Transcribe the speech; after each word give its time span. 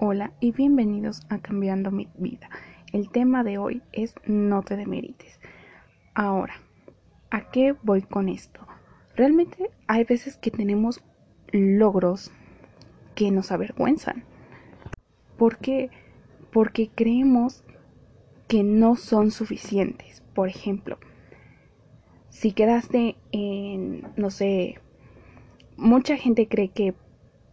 Hola 0.00 0.30
y 0.38 0.52
bienvenidos 0.52 1.22
a 1.28 1.40
Cambiando 1.40 1.90
mi 1.90 2.06
vida. 2.18 2.48
El 2.92 3.10
tema 3.10 3.42
de 3.42 3.58
hoy 3.58 3.82
es 3.90 4.14
no 4.26 4.62
te 4.62 4.76
demerites. 4.76 5.40
Ahora, 6.14 6.54
¿a 7.30 7.50
qué 7.50 7.74
voy 7.82 8.02
con 8.02 8.28
esto? 8.28 8.60
Realmente 9.16 9.72
hay 9.88 10.04
veces 10.04 10.36
que 10.36 10.52
tenemos 10.52 11.02
logros 11.50 12.30
que 13.16 13.32
nos 13.32 13.50
avergüenzan. 13.50 14.22
¿Por 15.36 15.58
qué? 15.58 15.90
Porque 16.52 16.90
creemos 16.94 17.64
que 18.46 18.62
no 18.62 18.94
son 18.94 19.32
suficientes. 19.32 20.22
Por 20.32 20.48
ejemplo, 20.48 21.00
si 22.28 22.52
quedaste 22.52 23.16
en, 23.32 24.06
no 24.16 24.30
sé, 24.30 24.78
mucha 25.76 26.16
gente 26.16 26.46
cree 26.46 26.68
que 26.68 26.94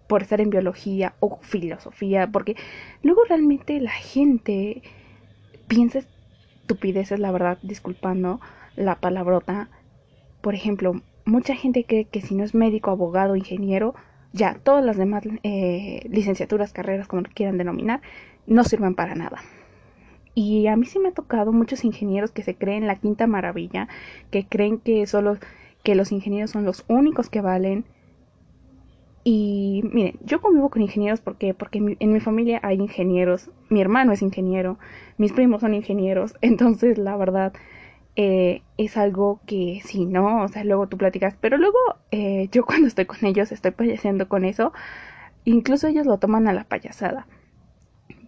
por 0.07 0.21
estar 0.21 0.41
en 0.41 0.49
biología 0.49 1.15
o 1.19 1.39
filosofía, 1.41 2.27
porque 2.27 2.55
luego 3.01 3.23
realmente 3.27 3.79
la 3.79 3.91
gente 3.91 4.83
piensa 5.67 5.99
estupideces, 6.61 7.19
la 7.19 7.31
verdad, 7.31 7.57
disculpando 7.61 8.39
la 8.75 8.95
palabrota. 8.95 9.69
Por 10.41 10.55
ejemplo, 10.55 11.01
mucha 11.25 11.55
gente 11.55 11.85
cree 11.85 12.05
que 12.05 12.21
si 12.21 12.35
no 12.35 12.43
es 12.43 12.53
médico, 12.53 12.91
abogado, 12.91 13.35
ingeniero, 13.35 13.95
ya 14.33 14.55
todas 14.55 14.83
las 14.83 14.97
demás 14.97 15.23
eh, 15.43 16.01
licenciaturas, 16.09 16.73
carreras, 16.73 17.07
como 17.07 17.23
quieran 17.23 17.57
denominar, 17.57 18.01
no 18.47 18.63
sirven 18.63 18.95
para 18.95 19.15
nada. 19.15 19.41
Y 20.33 20.67
a 20.67 20.75
mí 20.75 20.85
sí 20.85 20.99
me 20.99 21.09
ha 21.09 21.13
tocado 21.13 21.53
muchos 21.53 21.85
ingenieros 21.85 22.31
que 22.31 22.43
se 22.43 22.55
creen 22.55 22.87
la 22.87 22.97
quinta 22.97 23.25
maravilla, 23.25 23.87
que 24.31 24.45
creen 24.45 24.79
que 24.79 25.07
solo 25.07 25.37
que 25.83 25.95
los 25.95 26.11
ingenieros 26.11 26.51
son 26.51 26.65
los 26.65 26.83
únicos 26.89 27.29
que 27.29 27.41
valen, 27.41 27.85
y 29.27 29.81
miren, 29.91 30.19
yo 30.23 30.39
convivo 30.39 30.69
con 30.69 30.83
ingenieros 30.83 31.19
porque, 31.19 31.55
porque 31.55 31.79
en 31.99 32.13
mi 32.13 32.19
familia 32.19 32.59
hay 32.61 32.75
ingenieros, 32.77 33.49
mi 33.69 33.81
hermano 33.81 34.11
es 34.11 34.21
ingeniero, 34.21 34.77
mis 35.17 35.33
primos 35.33 35.61
son 35.61 35.73
ingenieros, 35.73 36.35
entonces 36.41 36.99
la 36.99 37.17
verdad 37.17 37.51
eh, 38.15 38.61
es 38.77 38.97
algo 38.97 39.41
que 39.47 39.81
sí, 39.83 40.05
¿no? 40.05 40.43
O 40.43 40.47
sea, 40.47 40.63
luego 40.63 40.87
tú 40.87 40.97
platicas, 40.97 41.35
pero 41.41 41.57
luego 41.57 41.77
eh, 42.11 42.49
yo 42.51 42.65
cuando 42.67 42.87
estoy 42.87 43.05
con 43.05 43.25
ellos 43.25 43.51
estoy 43.51 43.71
payaseando 43.71 44.29
con 44.29 44.45
eso, 44.45 44.73
incluso 45.43 45.87
ellos 45.87 46.05
lo 46.05 46.19
toman 46.19 46.47
a 46.47 46.53
la 46.53 46.65
payasada. 46.65 47.25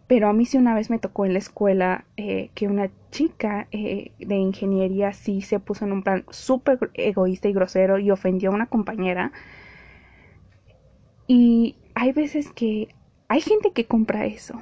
Pero 0.07 0.29
a 0.29 0.33
mí 0.33 0.45
sí 0.45 0.57
una 0.57 0.73
vez 0.73 0.89
me 0.89 0.99
tocó 0.99 1.25
en 1.25 1.33
la 1.33 1.39
escuela 1.39 2.05
eh, 2.15 2.49
que 2.55 2.67
una 2.67 2.89
chica 3.11 3.67
de 3.71 4.35
ingeniería 4.35 5.13
sí 5.13 5.41
se 5.41 5.59
puso 5.59 5.85
en 5.85 5.91
un 5.91 6.01
plan 6.01 6.23
súper 6.29 6.89
egoísta 6.95 7.49
y 7.49 7.53
grosero 7.53 7.99
y 7.99 8.09
ofendió 8.09 8.49
a 8.49 8.53
una 8.55 8.67
compañera 8.67 9.31
y 11.27 11.75
hay 11.95 12.13
veces 12.13 12.51
que 12.51 12.89
hay 13.27 13.41
gente 13.41 13.71
que 13.71 13.85
compra 13.85 14.25
eso, 14.25 14.61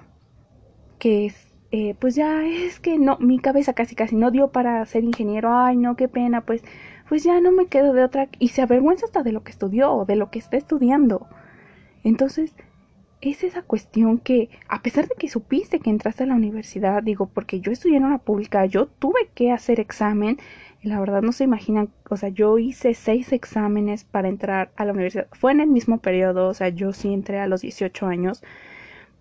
que 0.99 1.27
es, 1.27 1.53
eh, 1.71 1.95
pues 1.99 2.15
ya 2.15 2.45
es 2.45 2.79
que 2.79 2.97
no, 2.97 3.17
mi 3.19 3.39
cabeza 3.39 3.73
casi 3.73 3.95
casi 3.95 4.15
no 4.15 4.31
dio 4.31 4.51
para 4.51 4.85
ser 4.85 5.03
ingeniero, 5.03 5.55
ay 5.55 5.77
no, 5.77 5.95
qué 5.95 6.07
pena, 6.07 6.41
pues, 6.41 6.63
pues 7.07 7.23
ya 7.23 7.39
no 7.41 7.51
me 7.51 7.67
quedo 7.67 7.93
de 7.93 8.03
otra, 8.03 8.29
y 8.39 8.49
se 8.49 8.61
avergüenza 8.61 9.05
hasta 9.05 9.23
de 9.23 9.31
lo 9.31 9.43
que 9.43 9.51
estudió 9.51 9.93
o 9.93 10.05
de 10.05 10.15
lo 10.15 10.31
que 10.31 10.39
está 10.39 10.57
estudiando. 10.57 11.27
Entonces, 12.03 12.55
es 13.21 13.43
esa 13.43 13.61
cuestión 13.63 14.19
que, 14.19 14.49
a 14.67 14.81
pesar 14.81 15.07
de 15.07 15.15
que 15.15 15.29
supiste 15.29 15.79
que 15.79 15.89
entraste 15.89 16.23
a 16.23 16.27
la 16.27 16.35
universidad, 16.35 17.03
digo, 17.03 17.27
porque 17.27 17.59
yo 17.59 17.71
estudié 17.71 17.97
en 17.97 18.05
una 18.05 18.19
pública, 18.19 18.65
yo 18.65 18.87
tuve 18.87 19.29
que 19.33 19.51
hacer 19.51 19.79
examen, 19.79 20.37
la 20.85 20.99
verdad 20.99 21.21
no 21.21 21.31
se 21.31 21.43
imaginan, 21.43 21.89
o 22.09 22.17
sea, 22.17 22.29
yo 22.29 22.57
hice 22.59 22.93
seis 22.93 23.33
exámenes 23.33 24.03
para 24.03 24.29
entrar 24.29 24.71
a 24.75 24.85
la 24.85 24.93
universidad. 24.93 25.27
Fue 25.33 25.51
en 25.51 25.59
el 25.59 25.67
mismo 25.67 25.97
periodo, 25.99 26.49
o 26.49 26.53
sea, 26.53 26.69
yo 26.69 26.93
sí 26.93 27.13
entré 27.13 27.39
a 27.39 27.47
los 27.47 27.61
18 27.61 28.07
años, 28.07 28.43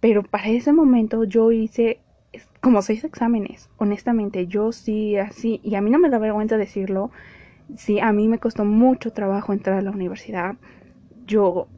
pero 0.01 0.23
para 0.23 0.49
ese 0.49 0.73
momento 0.73 1.25
yo 1.25 1.51
hice 1.53 2.01
como 2.61 2.83
seis 2.83 3.05
exámenes, 3.05 3.71
honestamente, 3.79 4.47
yo 4.47 4.73
sí, 4.73 5.17
así, 5.17 5.61
y 5.63 5.75
a 5.75 5.81
mí 5.81 5.91
no 5.91 5.99
me 5.99 6.11
da 6.11 6.19
vergüenza 6.19 6.57
decirlo, 6.57 7.11
sí, 7.77 8.01
a 8.01 8.13
mí 8.13 8.29
me 8.29 8.39
costó 8.39 8.65
mucho 8.65 9.13
trabajo 9.13 9.53
entrar 9.53 9.79
a 9.79 9.83
la 9.83 9.91
universidad. 9.91 10.57
Yo 11.27 11.69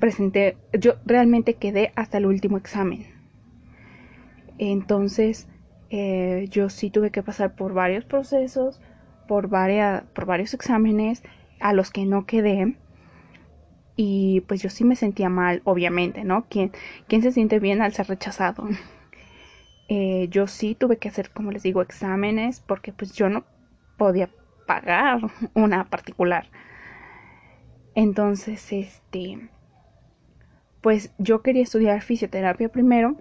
presenté, 0.00 0.56
yo 0.78 0.94
realmente 1.04 1.54
quedé 1.54 1.92
hasta 1.96 2.18
el 2.18 2.26
último 2.26 2.56
examen. 2.56 3.06
Entonces, 4.58 5.48
eh, 5.90 6.46
yo 6.50 6.68
sí 6.70 6.90
tuve 6.90 7.10
que 7.10 7.22
pasar 7.22 7.54
por 7.54 7.74
varios 7.74 8.04
procesos, 8.04 8.80
por, 9.32 9.48
por 9.48 10.26
varios 10.26 10.52
exámenes 10.52 11.22
a 11.58 11.72
los 11.72 11.90
que 11.90 12.04
no 12.04 12.26
quedé. 12.26 12.76
Y 13.96 14.42
pues 14.42 14.60
yo 14.60 14.68
sí 14.68 14.84
me 14.84 14.94
sentía 14.94 15.30
mal, 15.30 15.62
obviamente, 15.64 16.22
¿no? 16.22 16.44
¿Quién, 16.50 16.70
quién 17.08 17.22
se 17.22 17.32
siente 17.32 17.58
bien 17.58 17.80
al 17.80 17.94
ser 17.94 18.08
rechazado? 18.08 18.68
Eh, 19.88 20.28
yo 20.30 20.46
sí 20.46 20.74
tuve 20.74 20.96
que 20.96 21.08
hacer, 21.08 21.32
como 21.32 21.50
les 21.50 21.64
digo, 21.64 21.82
exámenes 21.82 22.60
porque 22.60 22.94
pues 22.94 23.12
yo 23.12 23.28
no 23.28 23.44
podía 23.98 24.30
pagar 24.66 25.20
una 25.54 25.84
particular. 25.84 26.46
Entonces, 27.94 28.72
este, 28.72 29.50
pues 30.80 31.12
yo 31.18 31.42
quería 31.42 31.64
estudiar 31.64 32.00
fisioterapia 32.00 32.70
primero 32.70 33.16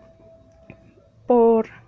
por 1.28 1.81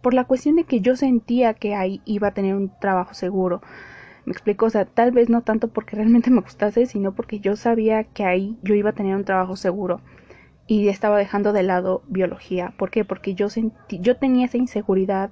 por 0.00 0.14
la 0.14 0.24
cuestión 0.24 0.56
de 0.56 0.64
que 0.64 0.80
yo 0.80 0.96
sentía 0.96 1.54
que 1.54 1.74
ahí 1.74 2.00
iba 2.04 2.28
a 2.28 2.34
tener 2.34 2.54
un 2.54 2.70
trabajo 2.80 3.14
seguro. 3.14 3.60
Me 4.24 4.32
explico, 4.32 4.66
o 4.66 4.70
sea, 4.70 4.84
tal 4.84 5.10
vez 5.10 5.28
no 5.30 5.42
tanto 5.42 5.68
porque 5.68 5.96
realmente 5.96 6.30
me 6.30 6.40
gustase, 6.40 6.86
sino 6.86 7.12
porque 7.14 7.40
yo 7.40 7.56
sabía 7.56 8.04
que 8.04 8.24
ahí 8.24 8.58
yo 8.62 8.74
iba 8.74 8.90
a 8.90 8.94
tener 8.94 9.16
un 9.16 9.24
trabajo 9.24 9.56
seguro 9.56 10.00
y 10.66 10.88
estaba 10.88 11.18
dejando 11.18 11.52
de 11.52 11.62
lado 11.62 12.02
biología. 12.08 12.74
¿Por 12.76 12.90
qué? 12.90 13.04
Porque 13.04 13.34
yo 13.34 13.48
sentí, 13.48 13.98
yo 14.00 14.16
tenía 14.16 14.46
esa 14.46 14.58
inseguridad 14.58 15.30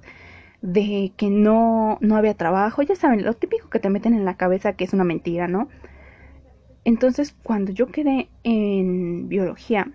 de 0.61 1.13
que 1.15 1.29
no, 1.29 1.97
no 2.01 2.15
había 2.17 2.33
trabajo. 2.33 2.81
Ya 2.81 2.95
saben, 2.95 3.23
lo 3.23 3.33
típico 3.33 3.69
que 3.69 3.79
te 3.79 3.89
meten 3.89 4.13
en 4.15 4.25
la 4.25 4.35
cabeza 4.35 4.73
que 4.73 4.83
es 4.83 4.93
una 4.93 5.03
mentira, 5.03 5.47
¿no? 5.47 5.69
Entonces, 6.83 7.35
cuando 7.43 7.71
yo 7.71 7.87
quedé 7.87 8.29
en 8.43 9.29
biología, 9.29 9.91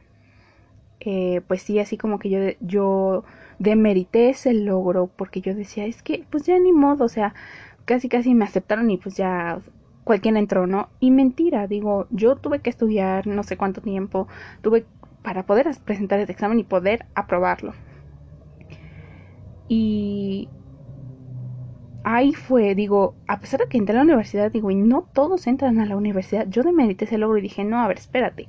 eh, 1.00 1.40
pues 1.48 1.62
sí, 1.62 1.78
así 1.80 1.96
como 1.96 2.18
que 2.18 2.30
yo, 2.30 2.38
yo 2.60 3.24
demerité 3.62 4.30
ese 4.30 4.52
logro 4.54 5.08
porque 5.16 5.40
yo 5.40 5.54
decía, 5.54 5.86
es 5.86 6.02
que 6.02 6.24
pues 6.30 6.44
ya 6.44 6.58
ni 6.58 6.72
modo, 6.72 7.04
o 7.04 7.08
sea, 7.08 7.34
casi 7.84 8.08
casi 8.08 8.34
me 8.34 8.44
aceptaron 8.44 8.90
y 8.90 8.98
pues 8.98 9.16
ya 9.16 9.60
cualquiera 10.04 10.38
entró, 10.38 10.66
¿no? 10.66 10.88
Y 11.00 11.10
mentira, 11.12 11.66
digo, 11.66 12.06
yo 12.10 12.36
tuve 12.36 12.60
que 12.60 12.70
estudiar 12.70 13.26
no 13.26 13.42
sé 13.44 13.56
cuánto 13.56 13.80
tiempo, 13.80 14.26
tuve 14.62 14.84
para 15.22 15.44
poder 15.46 15.70
presentar 15.84 16.18
ese 16.20 16.32
examen 16.32 16.58
y 16.58 16.64
poder 16.64 17.06
aprobarlo. 17.14 17.74
Y 19.68 20.48
ahí 22.04 22.34
fue, 22.34 22.74
digo, 22.74 23.14
a 23.28 23.40
pesar 23.40 23.60
de 23.60 23.68
que 23.68 23.78
entré 23.78 23.94
a 23.94 23.98
la 23.98 24.04
universidad, 24.04 24.50
digo, 24.50 24.70
y 24.70 24.74
no 24.74 25.08
todos 25.12 25.46
entran 25.46 25.78
a 25.78 25.86
la 25.86 25.96
universidad, 25.96 26.46
yo 26.48 26.62
demerité 26.64 27.04
ese 27.04 27.18
logro 27.18 27.38
y 27.38 27.42
dije, 27.42 27.64
no, 27.64 27.80
a 27.80 27.86
ver, 27.88 27.98
espérate. 27.98 28.48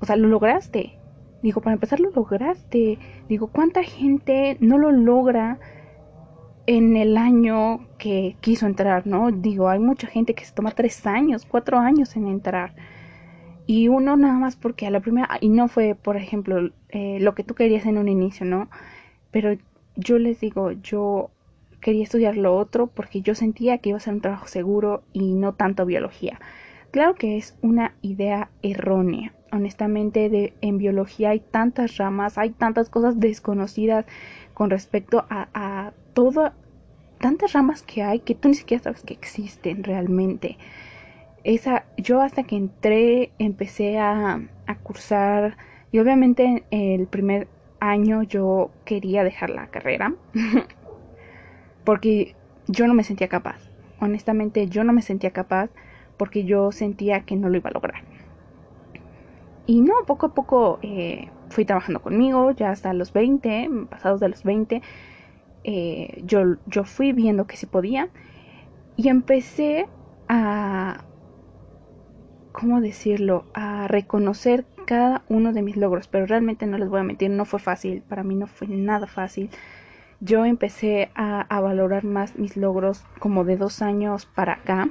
O 0.00 0.06
sea, 0.06 0.16
lo 0.16 0.28
lograste. 0.28 0.98
Digo, 1.44 1.60
para 1.60 1.74
empezar 1.74 2.00
lo 2.00 2.08
lograste. 2.08 2.98
Digo, 3.28 3.48
¿cuánta 3.48 3.82
gente 3.82 4.56
no 4.60 4.78
lo 4.78 4.92
logra 4.92 5.58
en 6.66 6.96
el 6.96 7.18
año 7.18 7.86
que 7.98 8.36
quiso 8.40 8.64
entrar, 8.64 9.06
no? 9.06 9.30
Digo, 9.30 9.68
hay 9.68 9.78
mucha 9.78 10.06
gente 10.06 10.32
que 10.32 10.46
se 10.46 10.54
toma 10.54 10.70
tres 10.70 11.06
años, 11.06 11.44
cuatro 11.44 11.76
años 11.76 12.16
en 12.16 12.28
entrar. 12.28 12.74
Y 13.66 13.88
uno 13.88 14.16
nada 14.16 14.38
más 14.38 14.56
porque 14.56 14.86
a 14.86 14.90
la 14.90 15.00
primera, 15.00 15.28
y 15.38 15.50
no 15.50 15.68
fue, 15.68 15.94
por 15.94 16.16
ejemplo, 16.16 16.70
eh, 16.88 17.18
lo 17.20 17.34
que 17.34 17.44
tú 17.44 17.54
querías 17.54 17.84
en 17.84 17.98
un 17.98 18.08
inicio, 18.08 18.46
¿no? 18.46 18.70
Pero 19.30 19.54
yo 19.96 20.18
les 20.18 20.40
digo, 20.40 20.72
yo 20.72 21.28
quería 21.82 22.04
estudiar 22.04 22.38
lo 22.38 22.56
otro 22.56 22.86
porque 22.86 23.20
yo 23.20 23.34
sentía 23.34 23.76
que 23.76 23.90
iba 23.90 23.98
a 23.98 24.00
ser 24.00 24.14
un 24.14 24.22
trabajo 24.22 24.46
seguro 24.46 25.02
y 25.12 25.34
no 25.34 25.52
tanto 25.52 25.84
biología. 25.84 26.40
Claro 26.90 27.16
que 27.16 27.36
es 27.36 27.58
una 27.60 27.96
idea 28.00 28.48
errónea. 28.62 29.34
Honestamente, 29.54 30.28
de, 30.30 30.52
en 30.62 30.78
biología 30.78 31.30
hay 31.30 31.38
tantas 31.38 31.96
ramas, 31.96 32.38
hay 32.38 32.50
tantas 32.50 32.90
cosas 32.90 33.20
desconocidas 33.20 34.04
con 34.52 34.68
respecto 34.68 35.26
a, 35.30 35.48
a 35.54 35.92
todo, 36.12 36.52
tantas 37.20 37.52
ramas 37.52 37.84
que 37.84 38.02
hay 38.02 38.18
que 38.18 38.34
tú 38.34 38.48
ni 38.48 38.54
siquiera 38.54 38.82
sabes 38.82 39.02
que 39.04 39.14
existen 39.14 39.84
realmente. 39.84 40.58
Esa, 41.44 41.84
yo 41.96 42.20
hasta 42.20 42.42
que 42.42 42.56
entré 42.56 43.30
empecé 43.38 43.98
a, 43.98 44.40
a 44.66 44.74
cursar 44.78 45.56
y 45.92 46.00
obviamente 46.00 46.64
el 46.72 47.06
primer 47.06 47.46
año 47.78 48.24
yo 48.24 48.72
quería 48.84 49.22
dejar 49.22 49.50
la 49.50 49.68
carrera 49.68 50.14
porque 51.84 52.34
yo 52.66 52.88
no 52.88 52.94
me 52.94 53.04
sentía 53.04 53.28
capaz. 53.28 53.60
Honestamente, 54.00 54.66
yo 54.66 54.82
no 54.82 54.92
me 54.92 55.02
sentía 55.02 55.30
capaz 55.30 55.70
porque 56.16 56.44
yo 56.44 56.72
sentía 56.72 57.20
que 57.20 57.36
no 57.36 57.48
lo 57.48 57.58
iba 57.58 57.70
a 57.70 57.72
lograr. 57.72 58.13
Y 59.66 59.80
no, 59.80 59.94
poco 60.06 60.26
a 60.26 60.34
poco 60.34 60.78
eh, 60.82 61.30
fui 61.48 61.64
trabajando 61.64 62.02
conmigo, 62.02 62.50
ya 62.50 62.70
hasta 62.70 62.92
los 62.92 63.12
20, 63.12 63.70
pasados 63.88 64.20
de 64.20 64.28
los 64.28 64.42
20, 64.42 64.82
eh, 65.64 66.22
yo, 66.24 66.56
yo 66.66 66.84
fui 66.84 67.12
viendo 67.12 67.46
que 67.46 67.56
se 67.56 67.66
podía 67.66 68.10
y 68.96 69.08
empecé 69.08 69.88
a, 70.28 71.04
¿cómo 72.52 72.80
decirlo?, 72.80 73.44
a 73.54 73.88
reconocer 73.88 74.66
cada 74.86 75.24
uno 75.28 75.52
de 75.52 75.62
mis 75.62 75.76
logros, 75.76 76.08
pero 76.08 76.26
realmente 76.26 76.66
no 76.66 76.76
les 76.76 76.88
voy 76.90 77.00
a 77.00 77.04
mentir, 77.04 77.30
no 77.30 77.46
fue 77.46 77.58
fácil, 77.58 78.02
para 78.02 78.22
mí 78.22 78.34
no 78.34 78.46
fue 78.46 78.68
nada 78.68 79.06
fácil. 79.06 79.50
Yo 80.20 80.44
empecé 80.44 81.10
a, 81.14 81.40
a 81.40 81.60
valorar 81.60 82.04
más 82.04 82.36
mis 82.38 82.56
logros 82.56 83.04
como 83.18 83.44
de 83.44 83.56
dos 83.56 83.82
años 83.82 84.26
para 84.26 84.54
acá. 84.54 84.90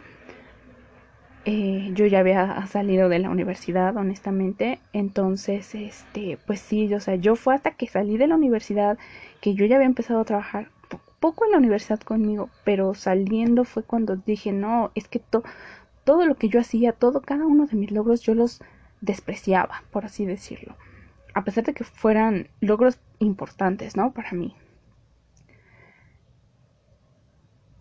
Eh, 1.45 1.91
yo 1.93 2.05
ya 2.05 2.19
había 2.19 2.65
salido 2.67 3.09
de 3.09 3.19
la 3.19 3.29
universidad, 3.29 3.97
honestamente, 3.97 4.79
entonces, 4.93 5.75
este, 5.75 6.37
pues 6.47 6.61
sí, 6.61 6.93
o 6.93 7.01
sea, 7.01 7.15
yo 7.15 7.35
fue 7.35 7.53
hasta 7.55 7.71
que 7.71 7.87
salí 7.87 8.17
de 8.17 8.27
la 8.27 8.35
universidad 8.35 8.97
que 9.41 9.53
yo 9.53 9.65
ya 9.65 9.75
había 9.75 9.87
empezado 9.87 10.21
a 10.21 10.25
trabajar 10.25 10.69
poco 11.23 11.45
en 11.45 11.51
la 11.51 11.57
universidad 11.57 12.01
conmigo, 12.01 12.49
pero 12.65 12.93
saliendo 12.95 13.63
fue 13.63 13.83
cuando 13.83 14.17
dije, 14.17 14.51
no, 14.51 14.91
es 14.93 15.07
que 15.07 15.21
todo 16.03 16.25
lo 16.25 16.35
que 16.35 16.49
yo 16.49 16.59
hacía, 16.59 16.91
todo, 16.91 17.21
cada 17.21 17.45
uno 17.45 17.65
de 17.65 17.77
mis 17.77 17.91
logros, 17.91 18.19
yo 18.21 18.35
los 18.35 18.61
despreciaba, 18.99 19.83
por 19.91 20.03
así 20.03 20.25
decirlo. 20.25 20.75
A 21.33 21.45
pesar 21.45 21.63
de 21.63 21.73
que 21.73 21.85
fueran 21.85 22.49
logros 22.59 22.99
importantes, 23.19 23.95
¿no? 23.95 24.11
Para 24.11 24.33
mí. 24.33 24.53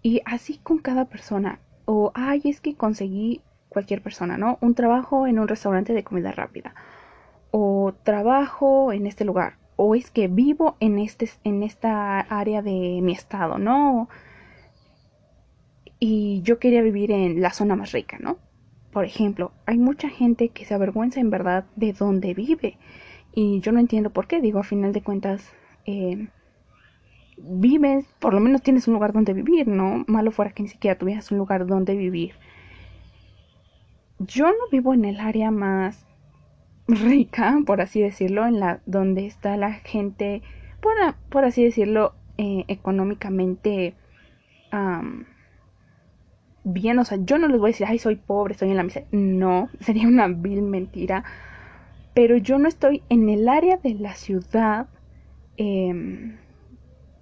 Y 0.02 0.22
así 0.24 0.58
con 0.58 0.78
cada 0.78 1.06
persona. 1.06 1.58
O, 1.84 2.12
ay, 2.14 2.42
es 2.44 2.60
que 2.60 2.76
conseguí 2.76 3.40
cualquier 3.72 4.02
persona, 4.02 4.36
¿no? 4.38 4.58
Un 4.60 4.74
trabajo 4.74 5.26
en 5.26 5.38
un 5.38 5.48
restaurante 5.48 5.92
de 5.92 6.04
comida 6.04 6.32
rápida. 6.32 6.74
O 7.50 7.94
trabajo 8.04 8.92
en 8.92 9.06
este 9.06 9.24
lugar 9.24 9.54
o 9.76 9.94
es 9.94 10.10
que 10.10 10.28
vivo 10.28 10.76
en, 10.80 10.98
este, 10.98 11.28
en 11.44 11.62
esta 11.62 12.20
área 12.20 12.62
de 12.62 13.00
mi 13.02 13.12
estado, 13.12 13.58
¿no? 13.58 14.08
Y 15.98 16.42
yo 16.42 16.58
quería 16.58 16.82
vivir 16.82 17.10
en 17.10 17.40
la 17.40 17.50
zona 17.52 17.76
más 17.76 17.92
rica, 17.92 18.18
¿no? 18.20 18.38
Por 18.92 19.04
ejemplo, 19.04 19.52
hay 19.66 19.78
mucha 19.78 20.08
gente 20.08 20.50
que 20.50 20.64
se 20.64 20.74
avergüenza 20.74 21.20
en 21.20 21.30
verdad 21.30 21.64
de 21.76 21.92
dónde 21.92 22.34
vive. 22.34 22.78
Y 23.34 23.60
yo 23.60 23.72
no 23.72 23.80
entiendo 23.80 24.10
por 24.10 24.26
qué. 24.26 24.40
Digo, 24.40 24.60
a 24.60 24.64
final 24.64 24.92
de 24.92 25.02
cuentas, 25.02 25.50
eh, 25.86 26.28
vives, 27.38 28.06
por 28.18 28.34
lo 28.34 28.40
menos 28.40 28.62
tienes 28.62 28.86
un 28.86 28.94
lugar 28.94 29.12
donde 29.12 29.32
vivir, 29.32 29.66
¿no? 29.66 30.04
Malo 30.06 30.30
fuera 30.30 30.52
que 30.52 30.62
ni 30.62 30.68
siquiera 30.68 30.98
tuvieras 30.98 31.30
un 31.32 31.38
lugar 31.38 31.66
donde 31.66 31.96
vivir. 31.96 32.34
Yo 34.26 34.46
no 34.46 34.68
vivo 34.70 34.94
en 34.94 35.04
el 35.04 35.20
área 35.20 35.50
más 35.50 36.06
rica, 36.86 37.58
por 37.66 37.80
así 37.80 38.00
decirlo, 38.00 38.46
en 38.46 38.60
la 38.60 38.80
donde 38.86 39.26
está 39.26 39.56
la 39.56 39.72
gente, 39.72 40.42
por, 40.80 40.92
por 41.28 41.44
así 41.44 41.64
decirlo, 41.64 42.14
eh, 42.38 42.64
económicamente 42.68 43.94
bien. 46.64 46.98
O 46.98 47.04
sea, 47.04 47.18
yo 47.20 47.38
no 47.38 47.48
les 47.48 47.58
voy 47.58 47.68
a 47.68 47.72
decir, 47.72 47.86
ay, 47.88 47.98
soy 47.98 48.16
pobre, 48.16 48.52
estoy 48.52 48.70
en 48.70 48.76
la 48.76 48.82
miseria. 48.82 49.08
No, 49.12 49.68
sería 49.80 50.08
una 50.08 50.28
vil 50.28 50.62
mentira. 50.62 51.24
Pero 52.14 52.36
yo 52.36 52.58
no 52.58 52.68
estoy 52.68 53.02
en 53.08 53.28
el 53.28 53.48
área 53.48 53.78
de 53.78 53.94
la 53.94 54.14
ciudad. 54.14 54.88
Eh, 55.56 56.36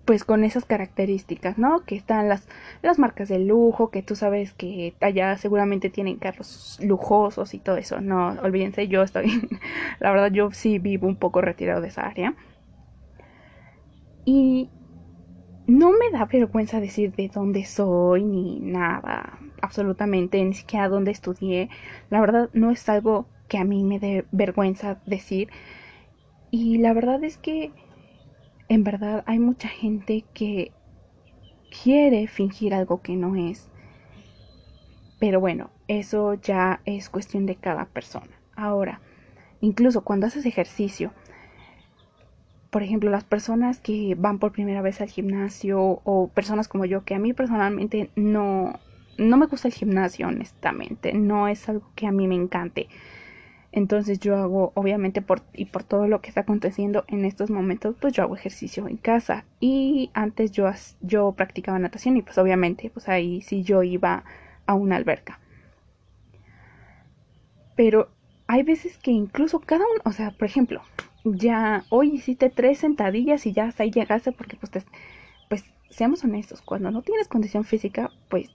pues 0.04 0.24
con 0.24 0.44
esas 0.44 0.64
características, 0.64 1.58
¿no? 1.58 1.84
Que 1.84 1.96
están 1.96 2.28
las, 2.28 2.48
las 2.82 2.98
marcas 2.98 3.28
de 3.28 3.38
lujo, 3.38 3.90
que 3.90 4.02
tú 4.02 4.16
sabes 4.16 4.52
que 4.54 4.94
allá 5.00 5.36
seguramente 5.36 5.90
tienen 5.90 6.16
carros 6.16 6.78
lujosos 6.82 7.54
y 7.54 7.58
todo 7.58 7.76
eso. 7.76 8.00
No, 8.00 8.30
olvídense, 8.42 8.88
yo 8.88 9.02
estoy, 9.02 9.48
la 10.00 10.12
verdad 10.12 10.32
yo 10.32 10.50
sí 10.52 10.78
vivo 10.78 11.06
un 11.06 11.16
poco 11.16 11.40
retirado 11.40 11.80
de 11.80 11.88
esa 11.88 12.02
área. 12.02 12.34
Y 14.24 14.70
no 15.66 15.92
me 15.92 16.10
da 16.10 16.24
vergüenza 16.24 16.80
decir 16.80 17.14
de 17.14 17.28
dónde 17.28 17.64
soy 17.64 18.24
ni 18.24 18.58
nada, 18.60 19.38
absolutamente, 19.62 20.42
ni 20.44 20.54
siquiera 20.54 20.88
dónde 20.88 21.12
estudié. 21.12 21.68
La 22.10 22.20
verdad 22.20 22.50
no 22.52 22.70
es 22.70 22.88
algo 22.88 23.26
que 23.48 23.58
a 23.58 23.64
mí 23.64 23.84
me 23.84 23.98
dé 24.00 24.24
vergüenza 24.32 25.00
decir. 25.06 25.48
Y 26.50 26.78
la 26.78 26.92
verdad 26.92 27.22
es 27.22 27.38
que 27.38 27.72
en 28.70 28.84
verdad 28.84 29.24
hay 29.26 29.40
mucha 29.40 29.68
gente 29.68 30.24
que 30.32 30.70
quiere 31.82 32.28
fingir 32.28 32.72
algo 32.72 33.02
que 33.02 33.16
no 33.16 33.34
es. 33.34 33.68
Pero 35.18 35.40
bueno, 35.40 35.70
eso 35.88 36.34
ya 36.34 36.80
es 36.84 37.10
cuestión 37.10 37.46
de 37.46 37.56
cada 37.56 37.86
persona. 37.86 38.30
Ahora, 38.54 39.00
incluso 39.60 40.02
cuando 40.02 40.28
haces 40.28 40.46
ejercicio, 40.46 41.12
por 42.70 42.84
ejemplo, 42.84 43.10
las 43.10 43.24
personas 43.24 43.80
que 43.80 44.14
van 44.16 44.38
por 44.38 44.52
primera 44.52 44.82
vez 44.82 45.00
al 45.00 45.08
gimnasio 45.08 46.00
o 46.04 46.28
personas 46.28 46.68
como 46.68 46.84
yo, 46.84 47.04
que 47.04 47.16
a 47.16 47.18
mí 47.18 47.32
personalmente 47.32 48.10
no, 48.14 48.78
no 49.18 49.36
me 49.36 49.46
gusta 49.46 49.66
el 49.66 49.74
gimnasio, 49.74 50.28
honestamente, 50.28 51.12
no 51.12 51.48
es 51.48 51.68
algo 51.68 51.90
que 51.96 52.06
a 52.06 52.12
mí 52.12 52.28
me 52.28 52.36
encante. 52.36 52.88
Entonces 53.72 54.18
yo 54.18 54.36
hago, 54.36 54.72
obviamente, 54.74 55.22
por, 55.22 55.42
y 55.52 55.66
por 55.66 55.84
todo 55.84 56.08
lo 56.08 56.20
que 56.20 56.28
está 56.28 56.40
aconteciendo 56.40 57.04
en 57.06 57.24
estos 57.24 57.50
momentos, 57.50 57.94
pues 58.00 58.12
yo 58.12 58.22
hago 58.24 58.34
ejercicio 58.34 58.88
en 58.88 58.96
casa. 58.96 59.44
Y 59.60 60.10
antes 60.12 60.50
yo, 60.50 60.68
yo 61.00 61.32
practicaba 61.32 61.78
natación 61.78 62.16
y 62.16 62.22
pues 62.22 62.36
obviamente, 62.38 62.90
pues 62.90 63.08
ahí 63.08 63.42
sí 63.42 63.62
yo 63.62 63.82
iba 63.82 64.24
a 64.66 64.74
una 64.74 64.96
alberca. 64.96 65.38
Pero 67.76 68.08
hay 68.48 68.64
veces 68.64 68.98
que 68.98 69.12
incluso 69.12 69.60
cada 69.60 69.84
uno, 69.84 70.02
o 70.04 70.12
sea, 70.12 70.32
por 70.32 70.46
ejemplo, 70.46 70.82
ya 71.24 71.84
hoy 71.90 72.14
hiciste 72.14 72.50
tres 72.50 72.78
sentadillas 72.78 73.46
y 73.46 73.52
ya 73.52 73.66
hasta 73.66 73.84
ahí 73.84 73.90
llegaste 73.92 74.32
porque 74.32 74.56
pues, 74.56 74.84
pues 75.48 75.64
seamos 75.90 76.24
honestos, 76.24 76.60
cuando 76.62 76.90
no 76.90 77.02
tienes 77.02 77.28
condición 77.28 77.64
física, 77.64 78.10
pues, 78.28 78.50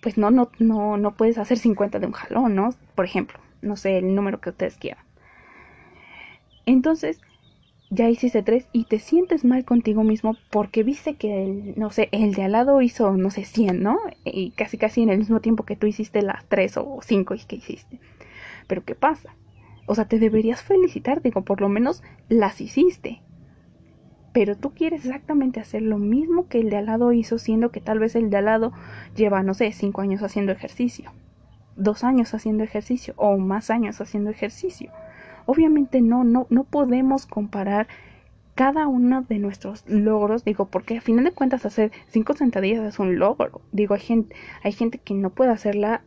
pues 0.00 0.16
no, 0.16 0.30
no, 0.30 0.50
no, 0.60 0.96
no 0.96 1.16
puedes 1.16 1.38
hacer 1.38 1.58
50 1.58 1.98
de 1.98 2.06
un 2.06 2.12
jalón, 2.12 2.54
¿no? 2.54 2.70
Por 2.94 3.04
ejemplo 3.04 3.40
no 3.62 3.76
sé, 3.76 3.98
el 3.98 4.14
número 4.14 4.40
que 4.40 4.50
ustedes 4.50 4.76
quieran. 4.76 5.04
Entonces, 6.66 7.20
ya 7.90 8.10
hiciste 8.10 8.42
tres 8.42 8.68
y 8.72 8.84
te 8.84 8.98
sientes 8.98 9.44
mal 9.44 9.64
contigo 9.64 10.04
mismo 10.04 10.36
porque 10.50 10.82
viste 10.82 11.14
que 11.14 11.44
el, 11.44 11.74
no 11.78 11.90
sé, 11.90 12.08
el 12.12 12.34
de 12.34 12.42
al 12.42 12.52
lado 12.52 12.82
hizo, 12.82 13.16
no 13.16 13.30
sé, 13.30 13.44
100, 13.44 13.82
¿no? 13.82 13.98
Y 14.24 14.50
casi 14.50 14.76
casi 14.76 15.02
en 15.02 15.10
el 15.10 15.18
mismo 15.18 15.40
tiempo 15.40 15.64
que 15.64 15.76
tú 15.76 15.86
hiciste 15.86 16.22
las 16.22 16.44
tres 16.46 16.76
o 16.76 16.98
cinco 17.02 17.34
que 17.46 17.56
hiciste. 17.56 18.00
Pero 18.66 18.84
¿qué 18.84 18.94
pasa? 18.94 19.34
O 19.86 19.94
sea, 19.94 20.06
te 20.06 20.18
deberías 20.18 20.62
felicitar, 20.62 21.22
digo, 21.22 21.42
por 21.42 21.60
lo 21.62 21.70
menos 21.70 22.02
las 22.28 22.60
hiciste. 22.60 23.22
Pero 24.34 24.56
tú 24.56 24.74
quieres 24.74 25.06
exactamente 25.06 25.60
hacer 25.60 25.80
lo 25.80 25.96
mismo 25.96 26.48
que 26.48 26.60
el 26.60 26.68
de 26.68 26.76
al 26.76 26.86
lado 26.86 27.12
hizo, 27.12 27.38
siendo 27.38 27.70
que 27.70 27.80
tal 27.80 27.98
vez 27.98 28.14
el 28.14 28.28
de 28.28 28.36
al 28.36 28.44
lado 28.44 28.72
lleva, 29.16 29.42
no 29.42 29.54
sé, 29.54 29.72
cinco 29.72 30.02
años 30.02 30.22
haciendo 30.22 30.52
ejercicio 30.52 31.10
dos 31.78 32.04
años 32.04 32.34
haciendo 32.34 32.64
ejercicio 32.64 33.14
o 33.16 33.38
más 33.38 33.70
años 33.70 34.00
haciendo 34.00 34.30
ejercicio. 34.30 34.90
Obviamente 35.46 36.02
no, 36.02 36.24
no, 36.24 36.46
no 36.50 36.64
podemos 36.64 37.24
comparar 37.24 37.88
cada 38.54 38.88
uno 38.88 39.22
de 39.22 39.38
nuestros 39.38 39.84
logros, 39.88 40.44
digo, 40.44 40.66
porque 40.66 40.98
a 40.98 41.00
final 41.00 41.24
de 41.24 41.30
cuentas 41.30 41.64
hacer 41.64 41.92
cinco 42.08 42.34
sentadillas 42.34 42.84
es 42.84 42.98
un 42.98 43.18
logro. 43.18 43.60
Digo, 43.70 43.94
hay 43.94 44.00
gente, 44.00 44.34
hay 44.64 44.72
gente 44.72 44.98
que 44.98 45.14
no 45.14 45.30
puede 45.30 45.52
hacerla 45.52 46.02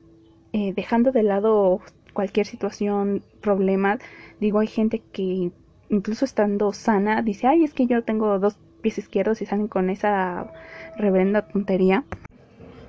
eh, 0.52 0.74
dejando 0.76 1.14
de 1.14 1.24
lado 1.24 1.80
cualquier 2.12 2.46
situación, 2.46 3.24
problema. 3.40 4.00
Digo, 4.42 4.60
hay 4.60 4.68
gente 4.68 5.02
que 5.14 5.52
incluso 5.90 6.26
estando 6.26 6.74
sana 6.74 7.22
dice, 7.22 7.48
ay, 7.48 7.64
es 7.64 7.74
que 7.74 7.88
yo 7.88 8.04
tengo 8.04 8.38
dos 8.38 8.58
pies 8.82 8.98
izquierdos 8.98 9.42
y 9.42 9.46
salen 9.46 9.70
con 9.70 9.90
esa 9.90 10.52
reverenda 10.98 11.44
tontería. 11.44 12.04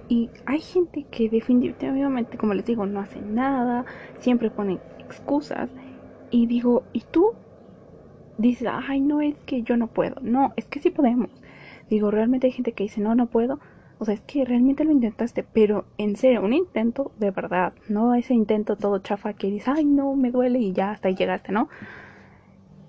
Y 0.08 0.30
hay 0.46 0.60
gente 0.60 1.04
que 1.10 1.28
definitivamente, 1.28 2.36
como 2.36 2.54
les 2.54 2.66
digo, 2.66 2.86
no 2.86 3.00
hace 3.00 3.20
nada, 3.20 3.84
siempre 4.18 4.50
pone 4.50 4.78
excusas. 4.98 5.70
Y 6.30 6.46
digo, 6.46 6.84
¿y 6.92 7.00
tú? 7.00 7.32
Dices, 8.38 8.68
ay, 8.70 9.00
no 9.00 9.20
es 9.20 9.36
que 9.44 9.62
yo 9.62 9.76
no 9.76 9.86
puedo. 9.86 10.16
No, 10.20 10.52
es 10.56 10.66
que 10.66 10.80
sí 10.80 10.90
podemos. 10.90 11.30
Digo, 11.88 12.10
realmente 12.10 12.46
hay 12.46 12.52
gente 12.52 12.72
que 12.72 12.84
dice, 12.84 13.00
no, 13.00 13.14
no 13.14 13.26
puedo. 13.26 13.60
O 13.98 14.04
sea, 14.04 14.14
es 14.14 14.20
que 14.22 14.44
realmente 14.44 14.84
lo 14.84 14.90
intentaste, 14.90 15.44
pero 15.44 15.84
en 15.96 16.16
serio, 16.16 16.42
un 16.42 16.52
intento 16.52 17.12
de 17.20 17.30
verdad, 17.30 17.72
no 17.88 18.14
ese 18.14 18.34
intento 18.34 18.76
todo 18.76 18.98
chafa 18.98 19.34
que 19.34 19.48
dices, 19.48 19.68
ay, 19.68 19.84
no, 19.84 20.16
me 20.16 20.32
duele 20.32 20.58
y 20.58 20.72
ya 20.72 20.90
hasta 20.90 21.08
ahí 21.08 21.14
llegaste, 21.14 21.52
¿no? 21.52 21.68